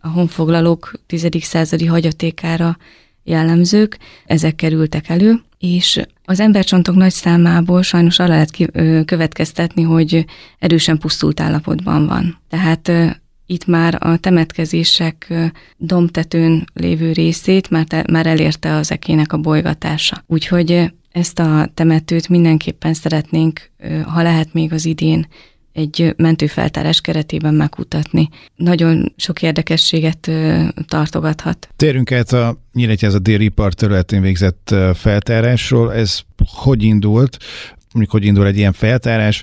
a 0.00 0.08
honfoglalók 0.08 0.92
10. 1.06 1.28
századi 1.40 1.86
hagyatékára 1.86 2.76
jellemzők, 3.24 3.98
ezek 4.26 4.54
kerültek 4.54 5.08
elő, 5.08 5.42
és 5.58 6.00
az 6.28 6.40
embercsontok 6.40 6.94
nagy 6.94 7.12
számából 7.12 7.82
sajnos 7.82 8.18
arra 8.18 8.28
lehet 8.28 8.50
következtetni, 9.04 9.82
hogy 9.82 10.24
erősen 10.58 10.98
pusztult 10.98 11.40
állapotban 11.40 12.06
van. 12.06 12.38
Tehát 12.48 12.92
itt 13.46 13.66
már 13.66 13.96
a 14.00 14.16
temetkezések 14.16 15.32
domtetőn 15.76 16.64
lévő 16.74 17.12
részét 17.12 17.70
már, 17.70 17.84
te, 17.84 18.04
már 18.12 18.26
elérte 18.26 18.74
az 18.74 18.90
ekének 18.90 19.32
a 19.32 19.38
bolygatása. 19.38 20.24
Úgyhogy 20.26 20.92
ezt 21.12 21.38
a 21.38 21.70
temetőt 21.74 22.28
mindenképpen 22.28 22.94
szeretnénk, 22.94 23.70
ha 24.06 24.22
lehet 24.22 24.52
még 24.52 24.72
az 24.72 24.84
idén, 24.84 25.26
egy 25.76 26.14
mentőfeltárás 26.16 27.00
keretében 27.00 27.54
megkutatni. 27.54 28.28
Nagyon 28.54 29.12
sok 29.16 29.42
érdekességet 29.42 30.30
tartogathat. 30.88 31.68
Térünk 31.76 32.12
át 32.12 32.32
a 32.32 32.58
a 33.02 33.18
déli 33.18 33.48
part 33.48 33.76
területén 33.76 34.20
végzett 34.20 34.74
feltárásról. 34.94 35.92
Ez 35.92 36.20
hogy 36.44 36.82
indult? 36.82 37.36
mondjuk, 37.92 38.16
hogy 38.16 38.24
indul 38.24 38.46
egy 38.46 38.56
ilyen 38.56 38.72
feltárás, 38.72 39.42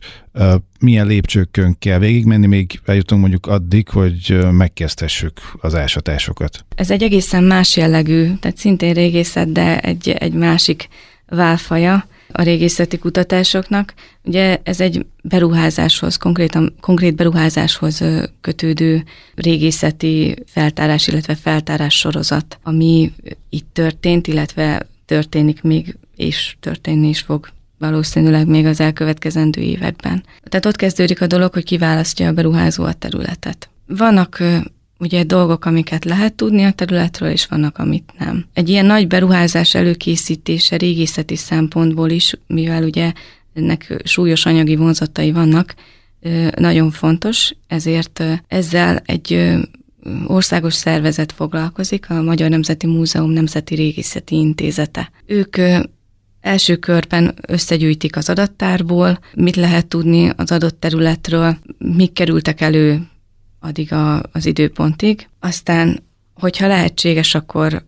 milyen 0.79 1.07
lépcsőkön 1.07 1.75
kell 1.79 1.99
végigmenni, 1.99 2.45
még 2.45 2.79
eljutunk 2.85 3.21
mondjuk 3.21 3.47
addig, 3.47 3.89
hogy 3.89 4.37
megkezdhessük 4.51 5.39
az 5.61 5.75
ásatásokat. 5.75 6.65
Ez 6.75 6.91
egy 6.91 7.03
egészen 7.03 7.43
más 7.43 7.77
jellegű, 7.77 8.33
tehát 8.39 8.57
szintén 8.57 8.93
régészet, 8.93 9.51
de 9.51 9.79
egy, 9.79 10.09
egy 10.09 10.33
másik 10.33 10.87
válfaja 11.25 12.05
a 12.32 12.42
régészeti 12.42 12.98
kutatásoknak. 12.98 13.94
Ugye 14.24 14.60
ez 14.63 14.80
egy 14.82 15.06
beruházáshoz, 15.24 16.18
konkrétan, 16.18 16.75
konkrét 16.80 17.15
beruházáshoz 17.15 18.03
kötődő 18.42 19.03
régészeti 19.36 20.36
feltárás, 20.46 21.08
illetve 21.08 21.36
feltárás 21.36 21.98
sorozat, 21.98 22.60
ami 22.63 23.12
itt 23.50 23.68
történt, 23.74 24.27
illetve 24.27 24.88
történik 25.06 25.62
még, 25.62 25.98
és 26.15 26.56
történni 26.60 27.08
is 27.08 27.20
fog 27.20 27.51
valószínűleg 27.77 28.48
még 28.48 28.65
az 28.65 28.80
elkövetkezendő 28.80 29.62
években. 29.62 30.24
Tehát 30.44 30.65
ott 30.65 30.75
kezdődik 30.75 31.22
a 31.22 31.27
dolog, 31.27 31.53
hogy 31.53 31.63
kiválasztja 31.63 32.27
a 32.27 32.34
beruházó 32.34 32.84
a 32.84 32.94
területet. 32.94 33.70
Vannak 33.88 34.44
ugye 35.03 35.24
dolgok, 35.24 35.65
amiket 35.65 36.05
lehet 36.05 36.33
tudni 36.33 36.63
a 36.63 36.72
területről, 36.72 37.29
és 37.29 37.45
vannak, 37.45 37.77
amit 37.77 38.13
nem. 38.17 38.45
Egy 38.53 38.69
ilyen 38.69 38.86
nagy 38.86 39.07
beruházás 39.07 39.75
előkészítése 39.75 40.77
régészeti 40.77 41.36
szempontból 41.36 42.10
is, 42.10 42.33
mivel 42.48 42.83
ugye 42.83 43.12
ennek 43.53 44.01
súlyos 44.03 44.45
anyagi 44.45 44.75
vonzatai 44.75 45.31
vannak, 45.31 45.75
nagyon 46.55 46.91
fontos, 46.91 47.53
ezért 47.67 48.24
ezzel 48.48 49.01
egy 49.05 49.57
országos 50.25 50.74
szervezet 50.74 51.31
foglalkozik, 51.31 52.10
a 52.10 52.22
Magyar 52.22 52.50
Nemzeti 52.50 52.88
Múzeum 52.88 53.31
Nemzeti 53.31 53.75
Régészeti 53.75 54.36
Intézete. 54.36 55.12
Ők 55.25 55.57
első 56.41 56.75
körben 56.75 57.33
összegyűjtik 57.48 58.15
az 58.15 58.29
adattárból, 58.29 59.19
mit 59.33 59.55
lehet 59.55 59.88
tudni 59.88 60.31
az 60.36 60.51
adott 60.51 60.79
területről, 60.79 61.57
mik 61.77 62.13
kerültek 62.13 62.62
elő 62.62 63.01
addig 63.63 63.93
a, 63.93 64.24
az 64.32 64.46
időpontig. 64.46 65.27
Aztán, 65.39 66.03
hogyha 66.34 66.67
lehetséges, 66.67 67.36
akkor 67.36 67.84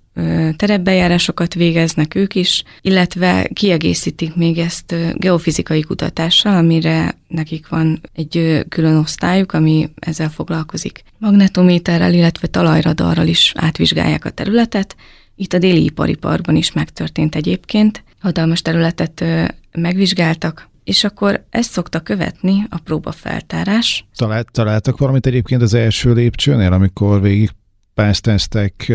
terepbejárásokat 0.56 1.54
végeznek 1.54 2.16
ők 2.16 2.36
is, 2.36 2.64
illetve 2.82 3.50
kiegészítik 3.54 4.36
még 4.36 4.58
ezt 4.58 4.96
geofizikai 5.14 5.82
kutatással, 5.82 6.56
amire 6.56 7.18
nekik 7.28 7.68
van 7.68 8.02
egy 8.14 8.66
külön 8.70 8.96
osztályuk, 8.96 9.54
ami 9.54 9.90
ezzel 10.00 10.30
foglalkozik. 10.30 11.04
Magnetométerrel, 11.18 12.14
illetve 12.14 12.48
talajradarral 12.48 13.28
is 13.28 13.54
átvizsgálják 13.56 14.26
a 14.26 14.30
területet. 14.30 14.96
Itt 15.36 15.54
a 15.54 15.58
déli 15.58 15.84
ipariparban 15.84 16.56
is 16.56 16.72
megtörtént 16.72 17.36
egyébként. 17.36 18.04
Hatalmas 18.20 18.62
területet 18.62 19.24
megvizsgáltak, 19.72 20.70
és 20.86 21.04
akkor 21.04 21.46
ezt 21.50 21.72
szokta 21.72 22.00
követni 22.00 22.66
a 22.70 22.78
próbafeltárás. 22.78 24.06
Talált, 24.16 24.52
találtak 24.52 24.98
valamit 24.98 25.26
egyébként 25.26 25.62
az 25.62 25.74
első 25.74 26.14
lépcsőnél, 26.14 26.74
amikor 26.74 27.22
végig 27.22 27.50
pásztázták, 27.94 28.94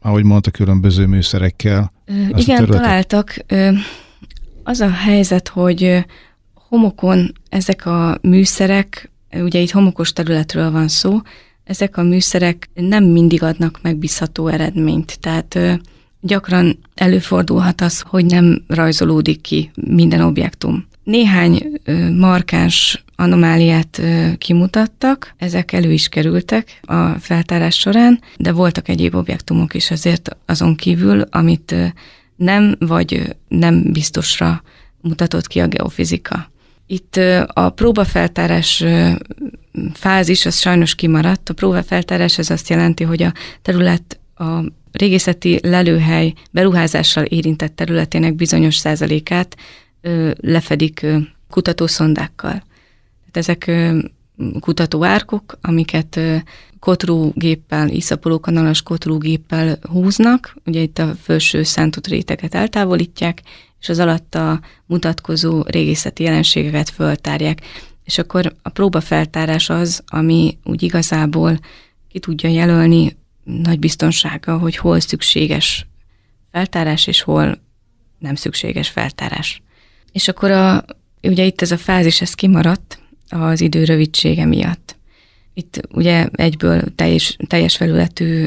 ahogy 0.00 0.24
mondta, 0.24 0.50
különböző 0.50 1.06
műszerekkel? 1.06 1.92
Igen, 2.28 2.66
találtak. 2.66 3.36
Az 4.62 4.80
a 4.80 4.90
helyzet, 4.90 5.48
hogy 5.48 6.04
homokon 6.54 7.32
ezek 7.48 7.86
a 7.86 8.18
műszerek, 8.22 9.10
ugye 9.32 9.58
itt 9.58 9.70
homokos 9.70 10.12
területről 10.12 10.70
van 10.70 10.88
szó, 10.88 11.20
ezek 11.64 11.96
a 11.96 12.02
műszerek 12.02 12.70
nem 12.74 13.04
mindig 13.04 13.42
adnak 13.42 13.78
megbízható 13.82 14.48
eredményt. 14.48 15.18
Tehát 15.20 15.58
gyakran 16.20 16.78
előfordulhat 16.94 17.80
az, 17.80 18.00
hogy 18.00 18.24
nem 18.24 18.64
rajzolódik 18.66 19.40
ki 19.40 19.70
minden 19.74 20.20
objektum. 20.20 20.86
Néhány 21.06 21.80
markáns 22.18 23.04
anomáliát 23.16 24.02
kimutattak, 24.38 25.34
ezek 25.36 25.72
elő 25.72 25.92
is 25.92 26.08
kerültek 26.08 26.80
a 26.82 27.08
feltárás 27.08 27.78
során, 27.78 28.20
de 28.36 28.52
voltak 28.52 28.88
egyéb 28.88 29.14
objektumok 29.14 29.74
is 29.74 29.90
azért 29.90 30.36
azon 30.46 30.76
kívül, 30.76 31.20
amit 31.30 31.74
nem 32.36 32.76
vagy 32.78 33.36
nem 33.48 33.92
biztosra 33.92 34.62
mutatott 35.00 35.46
ki 35.46 35.60
a 35.60 35.66
geofizika. 35.66 36.50
Itt 36.86 37.16
a 37.46 37.70
próbafeltárás 37.70 38.84
fázis 39.92 40.46
az 40.46 40.58
sajnos 40.58 40.94
kimaradt. 40.94 41.48
A 41.48 41.54
próbafeltárás 41.54 42.38
ez 42.38 42.50
azt 42.50 42.68
jelenti, 42.68 43.04
hogy 43.04 43.22
a 43.22 43.32
terület 43.62 44.18
a 44.34 44.60
régészeti 44.92 45.58
lelőhely 45.62 46.32
beruházással 46.50 47.24
érintett 47.24 47.76
területének 47.76 48.34
bizonyos 48.34 48.76
százalékát 48.76 49.56
lefedik 50.40 51.06
kutatószondákkal. 51.50 52.62
Tehát 53.30 53.36
ezek 53.36 53.70
kutatóárkok, 54.60 55.58
amiket 55.60 56.20
kotrúgéppel, 56.78 57.88
iszapolókanalas 57.88 58.82
kotrúgéppel 58.82 59.78
húznak, 59.82 60.56
ugye 60.64 60.80
itt 60.80 60.98
a 60.98 61.14
felső 61.20 61.62
szántott 61.62 62.06
réteget 62.06 62.54
eltávolítják, 62.54 63.42
és 63.80 63.88
az 63.88 63.98
alatta 63.98 64.60
mutatkozó 64.86 65.62
régészeti 65.62 66.22
jelenségeket 66.22 66.90
föltárják. 66.90 67.60
És 68.04 68.18
akkor 68.18 68.54
a 68.62 68.68
próbafeltárás 68.68 69.70
az, 69.70 70.02
ami 70.06 70.58
úgy 70.64 70.82
igazából 70.82 71.58
ki 72.08 72.18
tudja 72.18 72.50
jelölni 72.50 73.16
nagy 73.44 73.78
biztonsága, 73.78 74.58
hogy 74.58 74.76
hol 74.76 75.00
szükséges 75.00 75.86
feltárás, 76.50 77.06
és 77.06 77.22
hol 77.22 77.58
nem 78.18 78.34
szükséges 78.34 78.88
feltárás. 78.88 79.62
És 80.12 80.28
akkor 80.28 80.50
a, 80.50 80.84
ugye 81.22 81.44
itt 81.44 81.60
ez 81.60 81.70
a 81.70 81.76
fázis, 81.76 82.20
ez 82.20 82.34
kimaradt 82.34 82.98
az 83.28 83.60
idő 83.60 83.84
rövidsége 83.84 84.44
miatt. 84.44 84.96
Itt 85.54 85.80
ugye 85.92 86.28
egyből 86.32 86.82
teljes, 86.94 87.36
teljes 87.46 87.76
felületű 87.76 88.46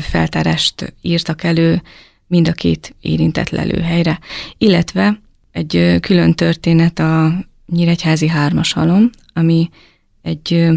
feltárást 0.00 0.94
írtak 1.00 1.42
elő 1.42 1.82
mind 2.26 2.48
a 2.48 2.52
két 2.52 2.94
érintett 3.00 3.50
lelőhelyre, 3.50 4.18
illetve 4.58 5.20
egy 5.52 5.96
külön 6.00 6.34
történet 6.34 6.98
a 6.98 7.44
Nyíregyházi 7.66 8.28
hármas 8.28 8.72
halom, 8.72 9.10
ami 9.32 9.68
egy 10.22 10.68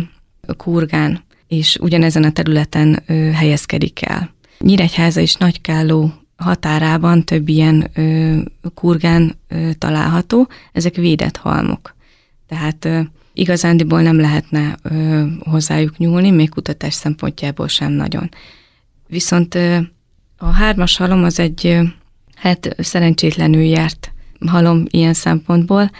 kurgán, 0.58 1.24
és 1.48 1.78
ugyanezen 1.82 2.24
a 2.24 2.32
területen 2.32 3.04
helyezkedik 3.34 4.02
el. 4.02 4.34
Nyíregyháza 4.60 5.22
és 5.22 5.34
Nagykálló 5.36 6.14
határában 6.36 7.24
több 7.24 7.48
ilyen 7.48 7.89
ö, 7.93 8.38
kurgán 8.74 9.36
ö, 9.48 9.69
található, 9.78 10.48
ezek 10.71 10.95
védett 10.95 11.38
halmok. 11.38 11.95
Tehát 12.48 12.86
ö, 12.86 13.00
igazándiból 13.34 14.02
nem 14.02 14.19
lehetne 14.19 14.76
ö, 14.82 15.26
hozzájuk 15.39 15.98
nyúlni, 15.98 16.32
még 16.32 16.50
kutatás 16.50 16.93
szempontjából 16.93 17.67
sem 17.67 17.91
nagyon. 17.91 18.30
Viszont 19.08 19.56
ö, 19.56 19.78
a 20.38 20.45
hármas 20.45 20.98
halom 20.98 21.24
az 21.24 21.39
egy, 21.39 21.67
ö, 21.67 21.84
hát 22.36 22.76
szerencsétlenül 22.80 23.63
járt 23.63 24.12
halom 24.45 24.84
ilyen 24.89 25.13
szempontból, 25.13 25.91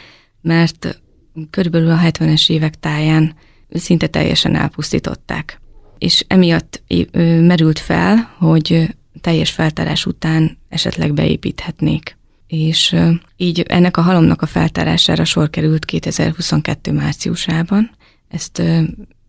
mert 0.41 1.02
körülbelül 1.50 1.91
a 1.91 2.00
70-es 2.04 2.50
évek 2.50 2.80
táján 2.80 3.36
szinte 3.69 4.08
teljesen 4.08 4.56
elpusztították. 4.56 5.60
És 5.98 6.26
emiatt 6.28 6.84
ö, 7.12 7.41
merült 7.41 7.80
fel, 7.80 8.36
hogy 8.38 8.95
teljes 9.21 9.51
feltárás 9.51 10.06
után 10.06 10.58
esetleg 10.69 11.13
beépíthetnék. 11.13 12.17
És 12.47 12.95
így 13.38 13.60
ennek 13.67 13.97
a 13.97 14.01
halomnak 14.01 14.41
a 14.41 14.45
feltárására 14.45 15.25
sor 15.25 15.49
került 15.49 15.86
2022 15.86 16.91
márciusában. 16.91 17.91
Ezt 18.28 18.62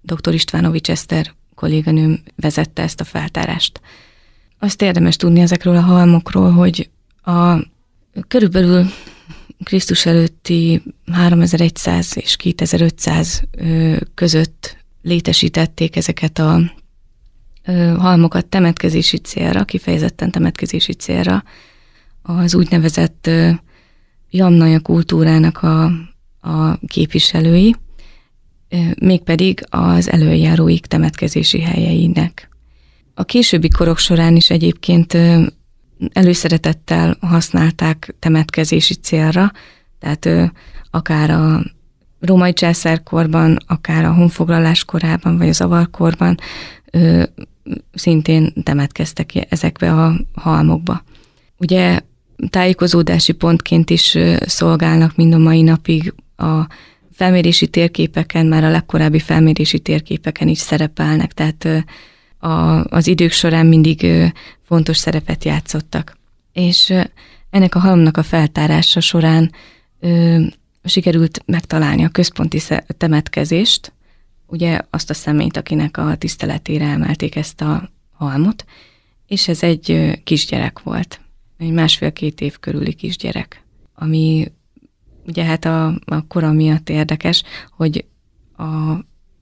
dr. 0.01 0.35
Istvánovics 0.35 0.91
Eszter 0.91 1.35
kolléganőm 1.55 2.23
vezette 2.37 2.83
ezt 2.83 3.01
a 3.01 3.05
feltárást. 3.05 3.81
Azt 4.59 4.83
érdemes 4.83 5.17
tudni 5.17 5.41
ezekről 5.41 5.77
a 5.77 5.81
halmokról, 5.81 6.51
hogy 6.51 6.91
a 7.23 7.57
körülbelül 8.29 8.87
Krisztus 9.65 10.07
előtti 10.07 10.83
3100 11.13 12.17
és 12.17 12.37
2500 12.37 13.43
között 14.15 14.85
létesítették 15.03 15.97
ezeket 15.97 16.39
a 16.39 16.73
halmokat 17.99 18.47
temetkezési 18.47 19.17
célra, 19.17 19.65
kifejezetten 19.65 20.31
temetkezési 20.31 20.93
célra 20.93 21.43
az 22.23 22.55
úgynevezett 22.55 23.31
jamnaja 24.31 24.81
kultúrának 24.81 25.63
a, 25.63 25.85
a 26.41 26.79
képviselői, 26.87 27.75
mégpedig 29.01 29.65
az 29.69 30.11
előjáróik 30.11 30.87
temetkezési 30.87 31.61
helyeinek. 31.61 32.49
A 33.15 33.25
későbbi 33.25 33.69
korok 33.69 33.99
során 33.99 34.37
is 34.37 34.51
egyébként 34.51 35.17
előszeretettel 36.13 37.17
használták 37.21 38.15
temetkezési 38.19 38.95
célra, 38.95 39.53
tehát 39.99 40.53
akár 40.91 41.31
a 41.31 41.63
római 42.21 42.53
császárkorban, 42.53 43.59
akár 43.67 44.05
a 44.05 44.13
honfoglalás 44.13 44.85
korában, 44.85 45.39
vagy 45.39 45.49
az 45.49 45.61
avarkorban 45.61 46.37
szintén 47.95 48.53
temetkeztek 48.63 49.33
ezekbe 49.49 49.93
a 49.93 50.21
halmokba. 50.35 51.03
Ugye 51.57 52.01
tájékozódási 52.51 53.33
pontként 53.33 53.91
is 53.91 54.19
szolgálnak 54.41 55.17
mind 55.17 55.35
a 55.35 55.39
mai 55.39 55.63
napig 55.63 56.15
a 56.37 56.67
felmérési 57.13 57.67
térképeken, 57.67 58.47
már 58.47 58.65
a 58.65 58.71
legkorábbi 58.71 59.19
felmérési 59.19 59.79
térképeken 59.79 60.49
is 60.49 60.59
szerepelnek, 60.59 61.33
tehát 61.33 61.87
a, 62.39 62.85
az 62.85 63.07
idők 63.07 63.33
során 63.33 63.67
mindig 63.67 64.07
fontos 64.63 64.97
szerepet 64.97 65.45
játszottak. 65.45 66.17
És 66.53 66.93
ennek 67.51 67.75
a 67.75 67.79
halomnak 67.79 68.17
a 68.17 68.23
feltárása 68.23 69.01
során 69.01 69.53
ö, 70.01 70.43
sikerült 70.85 71.43
megtalálni 71.47 72.05
a 72.05 72.09
központi 72.09 72.61
temetkezést, 72.99 73.93
ugye 74.47 74.81
azt 74.91 75.11
a 75.11 75.15
személyt, 75.15 75.57
akinek 75.57 75.97
a 75.97 76.17
tiszteletére 76.17 76.87
emelték 76.87 77.37
ezt 77.37 77.61
a 77.61 77.91
halmot, 78.13 78.65
és 79.27 79.49
ez 79.49 79.63
egy 79.63 80.19
kisgyerek 80.25 80.83
volt, 80.83 81.21
egy 81.59 81.73
másfél-két 81.73 82.41
év 82.41 82.59
körüli 82.59 82.95
kisgyerek, 82.95 83.63
ami 83.95 84.53
ugye 85.27 85.45
hát 85.45 85.65
a, 85.65 85.87
a 86.05 86.27
kora 86.29 86.53
miatt 86.53 86.89
érdekes, 86.89 87.43
hogy 87.77 88.05
a, 88.57 88.65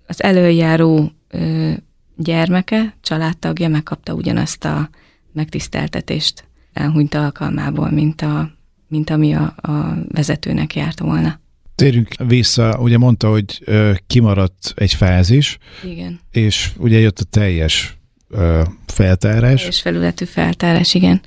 az 0.06 0.22
előjáró 0.22 1.12
ö, 1.28 1.72
gyermeke, 2.16 2.96
családtagja 3.00 3.68
megkapta 3.68 4.14
ugyanazt 4.14 4.64
a 4.64 4.88
megtiszteltetést 5.32 6.44
elhunyt 6.72 7.14
alkalmából, 7.14 7.90
mint, 7.90 8.22
a, 8.22 8.50
mint 8.88 9.10
ami 9.10 9.34
a, 9.34 9.54
a 9.56 9.96
vezetőnek 10.08 10.74
járt 10.74 10.98
volna. 10.98 11.40
Térjünk 11.74 12.08
vissza, 12.26 12.78
ugye 12.80 12.98
mondta, 12.98 13.30
hogy 13.30 13.60
ö, 13.64 13.92
kimaradt 14.06 14.72
egy 14.76 14.94
fázis, 14.94 15.58
Igen. 15.84 16.20
és 16.30 16.70
ugye 16.76 16.98
jött 16.98 17.18
a 17.18 17.24
teljes 17.24 17.96
ö, 18.28 18.62
feltárás. 18.86 19.58
Teljes 19.58 19.80
felületű 19.80 20.24
feltárás, 20.24 20.94
igen. 20.94 21.20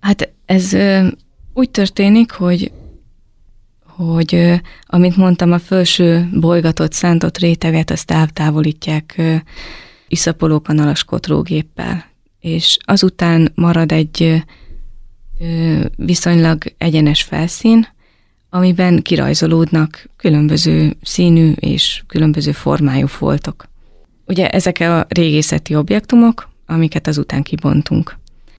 Hát 0.00 0.32
ez 0.46 0.72
ö, 0.72 1.06
úgy 1.54 1.70
történik, 1.70 2.30
hogy 2.30 2.72
hogy 3.86 4.34
ö, 4.34 4.54
amit 4.86 5.16
mondtam, 5.16 5.52
a 5.52 5.58
felső 5.58 6.28
bolygatott, 6.32 6.92
szántott 6.92 7.38
réteget 7.38 7.90
azt 7.90 8.10
eltávolítják 8.10 9.14
ö, 9.16 9.34
iszapolókanalas 10.08 11.04
kotrógéppel, 11.04 12.04
és 12.40 12.76
azután 12.80 13.52
marad 13.54 13.92
egy 13.92 14.22
ö, 14.22 15.84
viszonylag 15.96 16.62
egyenes 16.78 17.22
felszín, 17.22 17.86
amiben 18.54 19.02
kirajzolódnak 19.02 20.08
különböző 20.16 20.96
színű 21.02 21.52
és 21.52 22.02
különböző 22.06 22.52
formájú 22.52 23.06
foltok. 23.06 23.68
Ugye 24.26 24.48
ezek 24.48 24.80
a 24.80 25.06
régészeti 25.08 25.74
objektumok, 25.74 26.48
amiket 26.66 27.06
azután 27.06 27.42
kibontunk, 27.42 28.18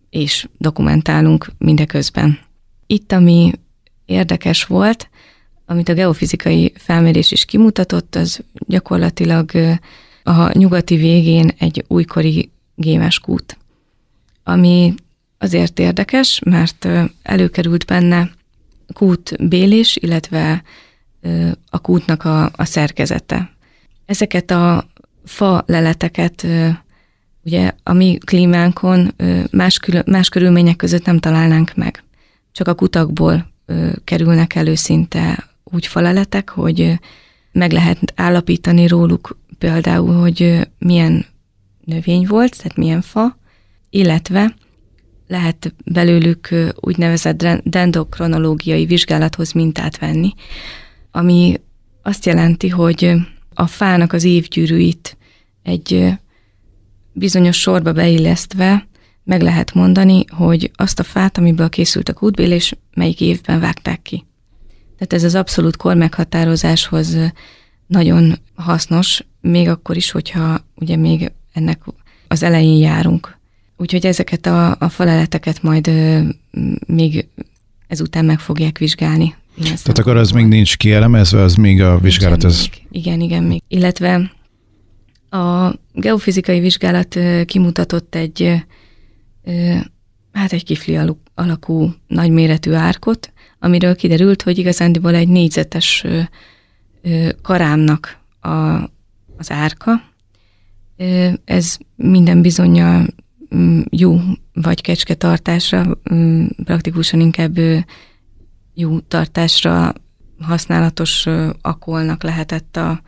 és 0.09 0.47
dokumentálunk 0.57 1.51
mindeközben. 1.57 2.39
Itt, 2.87 3.11
ami 3.11 3.51
érdekes 4.05 4.63
volt, 4.63 5.09
amit 5.65 5.89
a 5.89 5.93
geofizikai 5.93 6.73
felmérés 6.75 7.31
is 7.31 7.45
kimutatott, 7.45 8.15
az 8.15 8.43
gyakorlatilag 8.53 9.51
a 10.23 10.57
nyugati 10.57 10.95
végén 10.95 11.51
egy 11.57 11.85
újkori 11.87 12.51
gémes 12.75 13.19
kút, 13.19 13.57
ami 14.43 14.93
azért 15.37 15.79
érdekes, 15.79 16.39
mert 16.45 16.87
előkerült 17.23 17.85
benne 17.85 18.31
kút 18.93 19.47
bélés, 19.47 19.95
illetve 19.95 20.63
a 21.69 21.79
kútnak 21.79 22.25
a, 22.25 22.51
a 22.55 22.65
szerkezete. 22.65 23.51
Ezeket 24.05 24.51
a 24.51 24.87
fa 25.25 25.63
leleteket 25.67 26.47
ugye 27.43 27.71
a 27.83 27.93
mi 27.93 28.17
klímánkon 28.25 29.13
más, 29.51 29.79
külön, 29.79 30.03
más 30.05 30.29
körülmények 30.29 30.75
között 30.75 31.05
nem 31.05 31.19
találnánk 31.19 31.75
meg. 31.75 32.03
Csak 32.51 32.67
a 32.67 32.73
kutakból 32.73 33.51
kerülnek 34.03 34.55
elő 34.55 34.75
szinte 34.75 35.49
úgy 35.63 35.87
faleletek, 35.87 36.49
hogy 36.49 36.99
meg 37.51 37.71
lehet 37.71 38.13
állapítani 38.15 38.87
róluk 38.87 39.37
például, 39.57 40.13
hogy 40.13 40.67
milyen 40.77 41.25
növény 41.85 42.25
volt, 42.27 42.57
tehát 42.57 42.77
milyen 42.77 43.01
fa, 43.01 43.37
illetve 43.89 44.55
lehet 45.33 45.73
belőlük 45.85 46.49
úgynevezett 46.75 47.45
dendrokronológiai 47.63 48.85
vizsgálathoz 48.85 49.51
mintát 49.51 49.99
venni, 49.99 50.33
ami 51.11 51.61
azt 52.01 52.25
jelenti, 52.25 52.69
hogy 52.69 53.13
a 53.53 53.67
fának 53.67 54.13
az 54.13 54.23
évgyűrűit 54.23 55.17
egy 55.63 56.13
bizonyos 57.13 57.59
sorba 57.59 57.91
beillesztve 57.91 58.87
meg 59.23 59.41
lehet 59.41 59.73
mondani, 59.73 60.25
hogy 60.29 60.71
azt 60.75 60.99
a 60.99 61.03
fát, 61.03 61.37
amiből 61.37 61.69
készült 61.69 62.09
a 62.09 62.13
kútbélés, 62.13 62.75
melyik 62.93 63.21
évben 63.21 63.59
vágták 63.59 64.01
ki. 64.01 64.25
Tehát 64.97 65.13
ez 65.13 65.23
az 65.23 65.35
abszolút 65.35 65.77
kor 65.77 65.95
meghatározáshoz 65.95 67.17
nagyon 67.87 68.39
hasznos, 68.55 69.23
még 69.41 69.67
akkor 69.67 69.95
is, 69.95 70.11
hogyha 70.11 70.59
ugye 70.75 70.95
még 70.95 71.31
ennek 71.53 71.81
az 72.27 72.43
elején 72.43 72.77
járunk. 72.77 73.41
Úgyhogy 73.83 74.05
ezeket 74.05 74.45
a, 74.45 74.75
a 74.79 74.89
faleleteket 74.89 75.61
majd 75.61 75.87
ö, 75.87 76.19
még 76.85 77.27
ezután 77.87 78.25
meg 78.25 78.39
fogják 78.39 78.77
vizsgálni. 78.77 79.35
Tehát 79.61 79.97
akkor 79.97 80.17
az 80.17 80.31
még 80.31 80.45
nincs 80.45 80.77
kielemezve, 80.77 81.41
az 81.41 81.55
még 81.55 81.81
a 81.81 81.99
vizsgálat 81.99 82.43
az... 82.43 82.69
Igen, 82.91 83.21
igen, 83.21 83.43
még. 83.43 83.61
Illetve 83.67 84.31
a 85.29 85.73
geofizikai 85.93 86.59
vizsgálat 86.59 87.19
kimutatott 87.45 88.15
egy, 88.15 88.63
hát 90.31 90.53
egy 90.53 90.63
kifli 90.63 90.99
alakú 91.33 91.93
nagyméretű 92.07 92.71
árkot, 92.71 93.33
amiről 93.59 93.95
kiderült, 93.95 94.41
hogy 94.41 94.57
igazándiból 94.57 95.15
egy 95.15 95.27
négyzetes 95.27 96.05
karámnak 97.41 98.17
a, 98.41 98.49
az 99.37 99.51
árka. 99.51 99.91
Ez 101.45 101.77
minden 101.95 102.41
bizonyal 102.41 103.07
jó 103.89 104.19
vagy 104.53 104.81
kecske 104.81 105.13
tartásra, 105.13 105.97
mm, 106.13 106.45
praktikusan 106.63 107.19
inkább 107.19 107.57
jó 108.73 108.99
tartásra 108.99 109.93
használatos 110.39 111.25
akolnak 111.61 112.23
lehetett 112.23 112.77
a, 112.77 113.01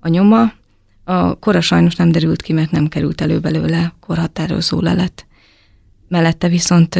a 0.00 0.08
nyoma, 0.08 0.52
a 1.04 1.38
kora 1.38 1.60
sajnos 1.60 1.96
nem 1.96 2.12
derült 2.12 2.42
ki, 2.42 2.52
mert 2.52 2.70
nem 2.70 2.88
került 2.88 3.20
elő 3.20 3.38
belőle 3.38 3.94
korhatározó 4.00 4.80
lelet. 4.80 5.26
Mellette 6.08 6.48
viszont 6.48 6.98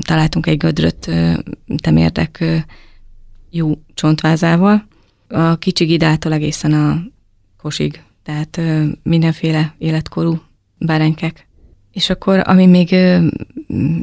találtunk 0.00 0.46
egy 0.46 0.56
gödröt 0.56 1.10
temérdek 1.76 2.44
jó 3.50 3.78
csontvázával, 3.94 4.86
a 5.28 5.56
kicsi 5.56 5.84
gidától 5.84 6.32
egészen 6.32 6.72
a 6.72 7.02
kosig, 7.56 8.02
tehát 8.22 8.60
mindenféle 9.02 9.74
életkorú 9.78 10.42
bárenykek. 10.78 11.46
És 11.94 12.10
akkor, 12.10 12.42
ami 12.44 12.66
még 12.66 12.96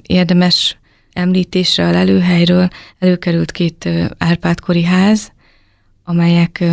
érdemes 0.01 0.77
említésre 1.13 1.87
a 1.87 1.91
lelőhelyről, 1.91 2.67
előkerült 2.99 3.51
két 3.51 3.89
Árpádkori 4.17 4.83
ház, 4.83 5.31
amelyek 6.03 6.63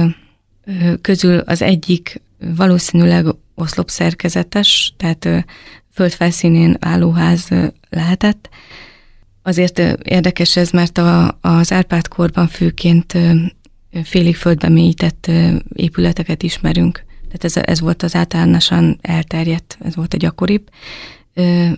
közül 1.00 1.38
az 1.38 1.62
egyik 1.62 2.20
valószínűleg 2.57 3.26
oszlop 3.54 3.88
szerkezetes, 3.88 4.94
tehát 4.96 5.46
földfelszínén 5.92 6.76
álló 6.81 7.11
ház 7.11 7.48
lehetett. 7.90 8.48
Azért 9.42 9.78
érdekes 10.02 10.57
ez, 10.57 10.70
mert 10.70 10.98
a, 10.98 11.38
az 11.40 11.72
Árpád 11.72 12.09
korban 12.09 12.48
főként 12.48 13.18
félig 14.04 14.37
földbe 14.37 14.68
mélyített 14.68 15.31
épületeket 15.72 16.42
ismerünk. 16.42 17.07
Tehát 17.31 17.45
ez, 17.45 17.57
ez 17.57 17.81
volt 17.81 18.03
az 18.03 18.14
általánosan 18.14 18.99
elterjedt, 19.01 19.79
ez 19.81 19.95
volt 19.97 20.14
a 20.14 20.17
gyakoribb. 20.17 20.71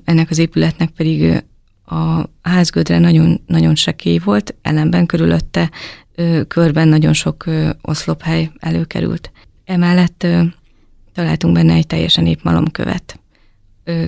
Ennek 0.05 0.31
az 0.31 0.39
épületnek 0.39 0.91
pedig 0.91 1.43
a 1.87 2.25
házgödre 2.43 2.99
nagyon, 2.99 3.41
nagyon 3.47 3.75
sekély 3.75 4.19
volt, 4.19 4.55
ellenben 4.63 5.07
körülötte 5.07 5.71
körben 6.49 6.89
nagyon 6.89 7.13
sok 7.13 7.45
oszlophely 7.83 8.51
előkerült. 8.59 9.31
Emellett 9.65 10.27
találtunk 11.13 11.55
benne 11.55 11.75
egy 11.75 11.87
teljesen 11.87 12.27
épp 12.27 12.43
malomkövet. 12.43 13.21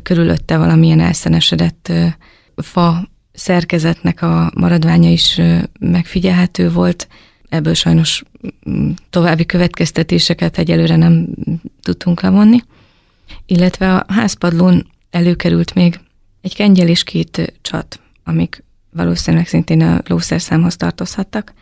Körülötte 0.03 0.57
valamilyen 0.57 1.01
elszenesedett 1.01 1.93
fa 2.57 3.11
szerkezetnek 3.33 4.23
a 4.23 4.53
maradványa 4.55 5.11
is 5.11 5.41
megfigyelhető 5.81 6.71
volt. 6.71 7.09
Ebből 7.53 7.75
sajnos 7.75 8.23
további 9.11 9.47
következtetéseket 9.47 10.59
egyelőre 10.59 10.97
nem 10.97 11.27
tudtunk 11.83 12.21
levonni. 12.21 12.59
Illetve 13.47 13.95
a 13.95 14.05
házpadlón 14.09 14.87
előkerült 15.11 15.75
még 15.75 16.01
egy 16.41 16.55
kengyel 16.55 16.89
és 16.89 17.05
két 17.05 17.53
csat, 17.63 18.01
amik 18.25 18.65
valószínűleg 18.91 19.47
szintén 19.47 19.83
a 19.83 20.01
lószerszámhoz 20.07 20.77
tartozhattak. 20.77 21.53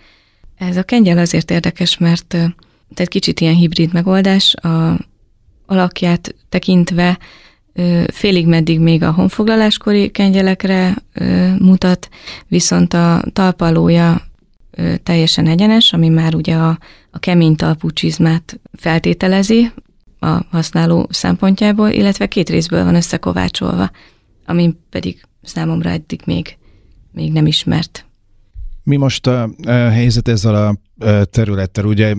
Ez 0.56 0.76
a 0.76 0.82
kengyel 0.82 1.18
azért 1.18 1.50
érdekes, 1.50 1.98
mert 1.98 2.26
tehát 2.94 3.08
kicsit 3.08 3.40
ilyen 3.40 3.54
hibrid 3.54 3.92
megoldás, 3.92 4.54
a 4.54 4.98
alakját 5.66 6.34
tekintve 6.48 7.18
félig 8.06 8.46
meddig 8.46 8.80
még 8.80 9.02
a 9.02 9.12
honfoglaláskori 9.12 10.10
kengyelekre 10.10 10.96
mutat, 11.58 12.08
viszont 12.48 12.94
a 12.94 13.22
talpalója 13.32 14.28
teljesen 15.02 15.46
egyenes, 15.46 15.92
ami 15.92 16.08
már 16.08 16.34
ugye 16.34 16.54
a, 16.54 16.78
a 17.10 17.18
kemény 17.18 17.56
talpú 17.56 17.90
csizmát 17.90 18.60
feltételezi 18.72 19.72
a 20.18 20.44
használó 20.50 21.06
szempontjából, 21.10 21.88
illetve 21.88 22.26
két 22.26 22.48
részből 22.48 22.84
van 22.84 22.94
összekovácsolva, 22.94 23.90
ami 24.46 24.76
pedig 24.90 25.22
számomra 25.42 25.90
eddig 25.90 26.20
még, 26.24 26.58
még 27.12 27.32
nem 27.32 27.46
ismert. 27.46 28.04
Mi 28.82 28.96
most 28.96 29.26
a, 29.26 29.42
a 29.64 29.70
helyzet 29.70 30.28
ezzel 30.28 30.54
a 30.54 30.76
területtel? 31.24 31.84
Ugye 31.84 32.14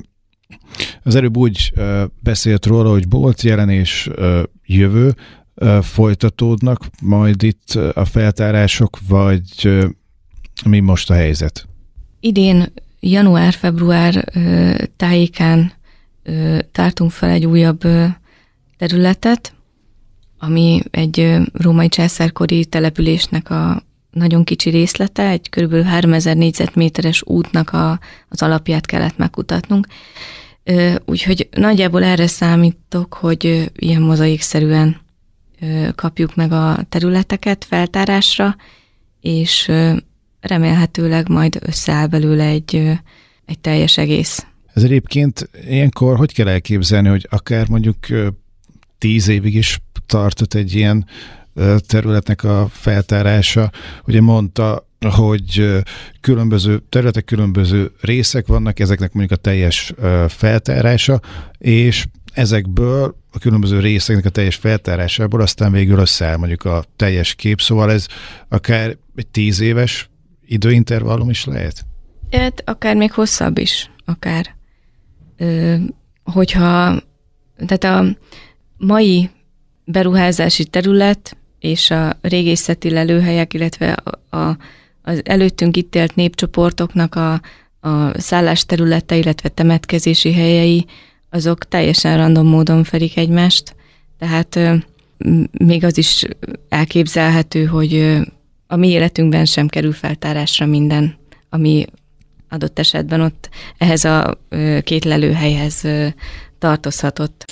az 1.03 1.15
előbb 1.15 1.37
úgy 1.37 1.73
beszélt 2.19 2.65
róla, 2.65 2.89
hogy 2.89 3.07
bolt 3.07 3.41
jelenés 3.41 4.09
jövő, 4.65 5.15
folytatódnak 5.81 6.85
majd 7.01 7.43
itt 7.43 7.69
a 7.93 8.05
feltárások, 8.05 8.97
vagy 9.07 9.69
mi 10.65 10.79
most 10.79 11.09
a 11.09 11.13
helyzet? 11.13 11.67
Idén 12.23 12.73
január-február 12.99 14.25
tájékán 14.97 15.71
tártunk 16.71 17.11
fel 17.11 17.29
egy 17.29 17.45
újabb 17.45 17.81
területet, 18.77 19.53
ami 20.39 20.81
egy 20.91 21.37
római 21.53 21.89
császárkori 21.89 22.65
településnek 22.65 23.49
a 23.49 23.83
nagyon 24.11 24.43
kicsi 24.43 24.69
részlete, 24.69 25.29
egy 25.29 25.49
kb. 25.49 25.83
3000 25.83 26.35
négyzetméteres 26.35 27.23
útnak 27.25 27.69
a, 27.73 27.99
az 28.29 28.41
alapját 28.41 28.85
kellett 28.85 29.17
megkutatnunk. 29.17 29.87
Úgyhogy 31.05 31.47
nagyjából 31.51 32.03
erre 32.03 32.27
számítok, 32.27 33.13
hogy 33.13 33.71
ilyen 33.75 34.01
mozaikszerűen 34.01 35.01
kapjuk 35.95 36.35
meg 36.35 36.51
a 36.51 36.77
területeket 36.89 37.65
feltárásra, 37.65 38.55
és 39.21 39.71
remélhetőleg 40.41 41.29
majd 41.29 41.59
összeáll 41.61 42.07
belőle 42.07 42.45
egy, 42.45 42.99
egy 43.45 43.59
teljes 43.59 43.97
egész. 43.97 44.45
Ez 44.73 44.83
egyébként 44.83 45.49
ilyenkor 45.69 46.17
hogy 46.17 46.33
kell 46.33 46.47
elképzelni, 46.47 47.07
hogy 47.07 47.27
akár 47.29 47.69
mondjuk 47.69 47.97
tíz 48.97 49.27
évig 49.27 49.55
is 49.55 49.79
tartott 50.05 50.53
egy 50.53 50.75
ilyen 50.75 51.05
területnek 51.87 52.43
a 52.43 52.67
feltárása. 52.71 53.71
Ugye 54.05 54.21
mondta, 54.21 54.87
hogy 55.09 55.81
különböző 56.21 56.81
területek, 56.89 57.25
különböző 57.25 57.91
részek 58.01 58.47
vannak, 58.47 58.79
ezeknek 58.79 59.13
mondjuk 59.13 59.39
a 59.39 59.41
teljes 59.41 59.93
feltárása, 60.27 61.21
és 61.57 62.05
ezekből 62.33 63.15
a 63.31 63.39
különböző 63.39 63.79
részeknek 63.79 64.25
a 64.25 64.29
teljes 64.29 64.55
feltárásából 64.55 65.41
aztán 65.41 65.71
végül 65.71 65.99
összeáll 65.99 66.37
mondjuk 66.37 66.65
a 66.65 66.83
teljes 66.95 67.35
kép, 67.35 67.61
szóval 67.61 67.91
ez 67.91 68.05
akár 68.49 68.97
egy 69.15 69.27
tíz 69.27 69.59
éves 69.59 70.10
időintervallum 70.51 71.29
is 71.29 71.45
lehet? 71.45 71.85
Hát 72.31 72.61
akár 72.65 72.95
még 72.95 73.11
hosszabb 73.11 73.57
is, 73.57 73.91
akár. 74.05 74.55
Ö, 75.37 75.75
hogyha, 76.23 77.01
tehát 77.65 77.83
a 77.83 78.17
mai 78.77 79.29
beruházási 79.85 80.65
terület 80.65 81.37
és 81.59 81.91
a 81.91 82.17
régészeti 82.21 82.89
lelőhelyek, 82.89 83.53
illetve 83.53 83.93
a, 83.93 84.37
a, 84.37 84.57
az 85.01 85.21
előttünk 85.23 85.77
itt 85.77 85.95
élt 85.95 86.15
népcsoportoknak 86.15 87.15
a, 87.15 87.41
a 87.79 88.19
szállásterülete, 88.19 89.15
illetve 89.17 89.49
temetkezési 89.49 90.33
helyei, 90.33 90.85
azok 91.29 91.67
teljesen 91.67 92.17
random 92.17 92.47
módon 92.47 92.83
fedik 92.83 93.17
egymást, 93.17 93.75
tehát 94.17 94.59
még 95.51 95.83
az 95.83 95.97
is 95.97 96.23
elképzelhető, 96.69 97.65
hogy 97.65 98.21
a 98.71 98.75
mi 98.75 98.87
életünkben 98.87 99.45
sem 99.45 99.67
kerül 99.67 99.93
feltárásra 99.93 100.65
minden, 100.65 101.17
ami 101.49 101.85
adott 102.49 102.79
esetben 102.79 103.21
ott 103.21 103.49
ehhez 103.77 104.03
a 104.03 104.39
két 104.83 105.05
lelőhelyhez 105.05 105.83
tartozhatott. 106.59 107.45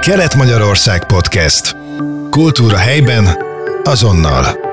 Kelet-Magyarország 0.00 1.06
Podcast. 1.06 1.76
Kultúra 2.30 2.76
helyben, 2.76 3.28
azonnal. 3.84 4.67